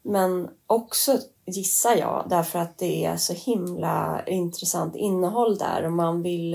[0.03, 6.23] Men också gissar jag därför att det är så himla intressant innehåll där och man
[6.23, 6.51] vill,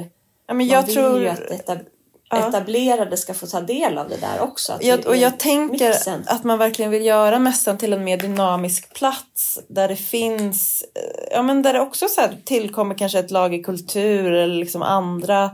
[0.47, 1.21] ja, men man jag vill tror...
[1.21, 1.41] ju att
[2.31, 2.49] Ja.
[2.49, 4.73] etablerade ska få ta del av det där också.
[4.73, 6.25] Att Jag, och jag tänker mixen.
[6.27, 11.35] att man verkligen vill göra mässan till en mer dynamisk plats där det finns, eh,
[11.37, 15.51] ja men där det också så tillkommer kanske ett lager kultur eller liksom andra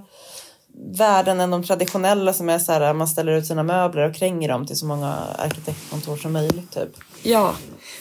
[0.96, 4.48] värden än de traditionella som är så här man ställer ut sina möbler och kränger
[4.48, 6.88] dem till så många arkitektkontor som möjligt typ.
[7.22, 7.54] Ja,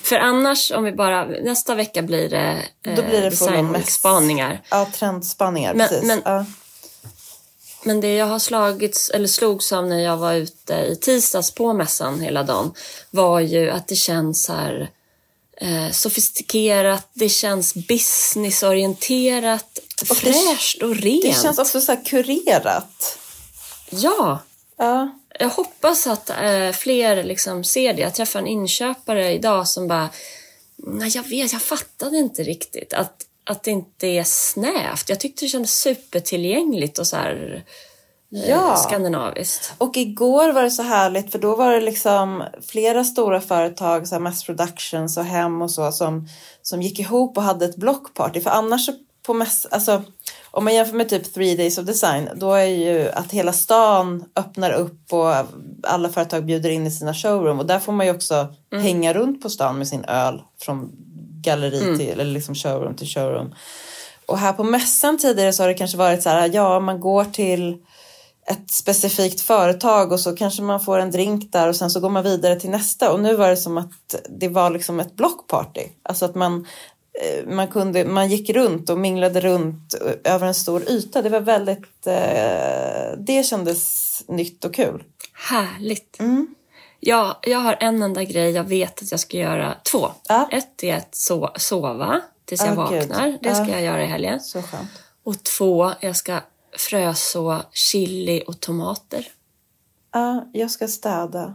[0.03, 4.61] för annars om vi bara, nästa vecka blir det, eh, Då blir det designspaningar.
[4.71, 6.07] Ja, trendspaningar, Men- precis.
[6.07, 6.45] men- ja.
[7.83, 11.73] Men det jag har slagits, eller slogs av när jag var ute i tisdags på
[11.73, 12.71] mässan hela dagen
[13.11, 14.89] var ju att det känns så här
[15.61, 21.21] eh, sofistikerat, det känns businessorienterat, det- fräscht och rent.
[21.23, 23.17] Det känns också så här kurerat.
[23.89, 24.39] Ja,
[24.77, 25.19] Ja.
[25.39, 28.01] jag hoppas att eh, fler liksom ser det.
[28.01, 30.09] Jag träffade en inköpare idag som bara,
[30.75, 35.09] nej jag vet, jag fattade inte riktigt att, att det inte är snävt.
[35.09, 37.63] Jag tyckte det kändes supertillgängligt och så här
[38.29, 38.75] Ja.
[38.75, 39.73] skandinaviskt.
[39.77, 44.15] Och igår var det så härligt för då var det liksom flera stora företag, så
[44.15, 46.27] här Mass Productions och Hem och så, som,
[46.61, 48.41] som gick ihop och hade ett blockparty.
[48.41, 48.89] För annars
[49.25, 50.03] på mäss, alltså
[50.51, 54.25] om man jämför med typ Three Days of Design, då är ju att hela stan
[54.35, 55.33] öppnar upp och
[55.83, 59.41] alla företag bjuder in i sina showroom och där får man ju också hänga runt
[59.41, 60.91] på stan med sin öl från
[61.41, 63.55] galleri till, eller liksom showroom till showroom.
[64.25, 67.23] Och här på mässan tidigare så har det kanske varit så här, ja man går
[67.23, 67.77] till
[68.51, 72.09] ett specifikt företag och så kanske man får en drink där och sen så går
[72.09, 73.11] man vidare till nästa.
[73.13, 75.83] Och nu var det som att det var liksom ett blockparty.
[76.03, 76.67] Alltså att man,
[77.21, 79.93] eh, man, kunde, man gick runt och minglade runt
[80.23, 81.21] över en stor yta.
[81.21, 85.03] Det var väldigt, eh, det kändes nytt och kul.
[85.49, 86.19] Härligt.
[86.19, 86.55] Mm.
[86.99, 89.75] Ja, jag har en enda grej jag vet att jag ska göra.
[89.91, 90.07] Två.
[90.27, 90.49] Ja.
[90.51, 92.77] Ett är att so- sova tills jag gud.
[92.77, 93.37] vaknar.
[93.41, 93.69] Det ska Ja.
[93.71, 94.39] jag göra i helgen.
[94.39, 94.89] Så skönt.
[95.23, 96.39] Och två, jag ska
[96.77, 99.27] fröså chili och tomater.
[100.13, 101.53] Ja, jag ska städa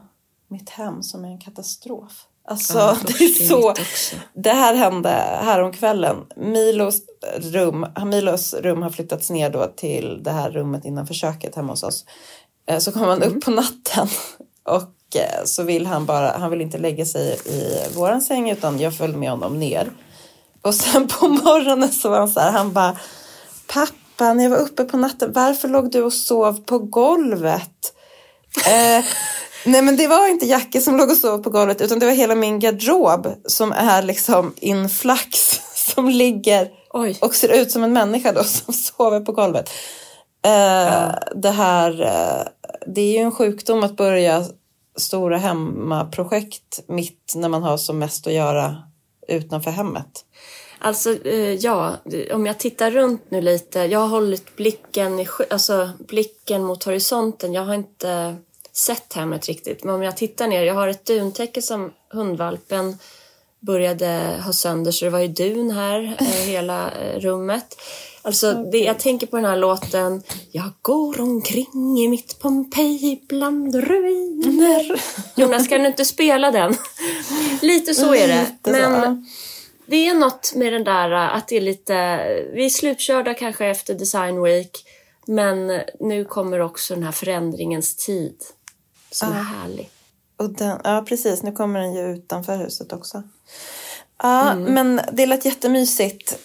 [0.49, 2.13] mitt hem som är en katastrof.
[2.49, 3.71] Alltså, Ja, det är så...
[3.71, 4.17] också.
[4.35, 5.09] Det här hände
[5.43, 6.17] häromkvällen.
[6.37, 6.97] Milos
[7.37, 11.83] rum, Milos rum har flyttats ner då till det här rummet innanför köket hemma hos
[11.83, 12.05] oss.
[12.67, 13.37] Eh, Så kommer han Mm.
[13.37, 14.09] upp på natten
[14.63, 18.79] och eh, så vill han bara, han vill inte lägga sig i våran säng utan
[18.81, 19.91] jag följde med honom ner.
[20.63, 22.97] Och sen på morgonen så var han så här, han bara
[23.67, 27.71] Pappa, när jag var uppe på natten, varför låg du och sov på golvet?
[28.67, 29.05] Eh,
[29.67, 32.13] nej men det var inte Jacke som låg och sov på golvet utan det var
[32.13, 35.61] hela min garderob som är liksom inflax
[35.95, 37.19] som ligger Oj.
[37.21, 39.71] och ser ut som en människa då som sover på golvet.
[40.45, 42.47] Eh, Det här, eh,
[42.87, 44.45] det är ju en sjukdom att börja
[44.97, 48.77] stora hemmaprojekt mitt när man har som mest att göra
[49.29, 50.25] utanför hemmet.
[50.85, 51.97] Alltså, eh, ja,
[52.33, 53.79] om jag tittar runt nu lite.
[53.79, 57.53] Jag har hållit blicken, i, alltså, blicken mot horisonten.
[57.53, 58.37] Jag har inte
[58.73, 59.85] sett hemmet riktigt.
[59.85, 62.97] Men om jag tittar ner, jag har ett duntäcke som hundvalpen
[63.61, 67.77] började ha sönder så det var ju dun här, eh, hela eh, rummet.
[68.23, 70.23] Alltså, det, jag tänker på den här låten
[70.53, 75.01] Jag går omkring i mitt Pompeji bland ruiner.
[75.41, 76.75] Jonas, kan du inte spela den?
[77.63, 78.47] Lite så är det.
[78.63, 79.27] Men.
[79.95, 81.95] Det är något med den där äh, att det är lite...
[82.53, 84.85] Vi är slutkörda kanske efter Design Week.
[85.27, 88.35] Men nu kommer också den här förändringens tid.
[89.11, 89.91] Som är härlig.
[90.37, 91.43] Och den, ja, precis.
[91.43, 93.23] Nu kommer den ju utanför huset också.
[94.23, 96.39] Ja, men det lät jättemysigt.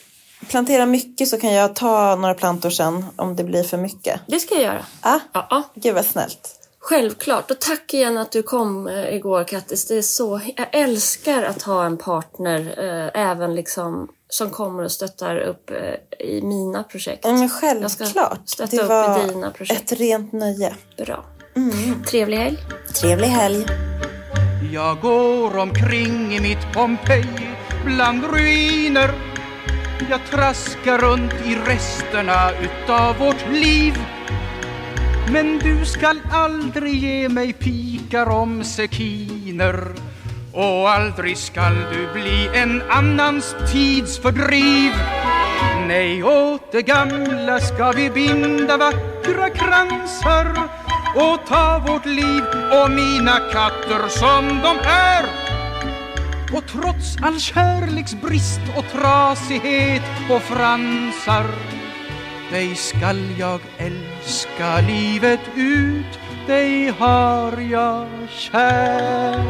[0.47, 4.21] Plantera mycket så kan jag ta några plantor sen om det blir för mycket.
[4.27, 4.85] Det ska jag göra.
[5.03, 5.63] Ja, Ja, ja.
[5.75, 6.59] gud vad snällt.
[6.80, 7.51] Självklart.
[7.51, 9.88] Och tack igen att du kom eh, igår Kattis.
[9.88, 10.41] Det är så...
[10.55, 16.25] Jag älskar att ha en partner eh, även liksom som kommer och stöttar upp eh,
[16.27, 17.19] i mina projekt.
[17.25, 18.41] Ja, men Jag ska självklart.
[18.49, 19.91] stötta Det upp var i dina projekt.
[19.91, 20.75] ett rent nöje.
[20.97, 21.25] Bra.
[22.09, 22.57] Trevlig helg.
[23.01, 23.65] Trevlig helg.
[24.73, 27.49] Jag går omkring i mitt Pompeji
[27.86, 29.11] bland ruiner
[30.09, 33.93] Jag traskar runt i resterna utav vårt liv
[35.32, 39.93] men du skall aldrig ge mig pikar om sekiner.
[40.53, 44.91] Och aldrig skall du bli en annans tidsfördriv
[45.88, 50.69] Nej, åt det gamla ska vi binda vackra kransar
[51.15, 55.25] och ta vårt liv och mina katter som de är.
[56.53, 61.45] Och trots all kärleksbrist och trasighet och fransar
[62.51, 69.45] dig skall jag älska livet ut, dig har jag kär.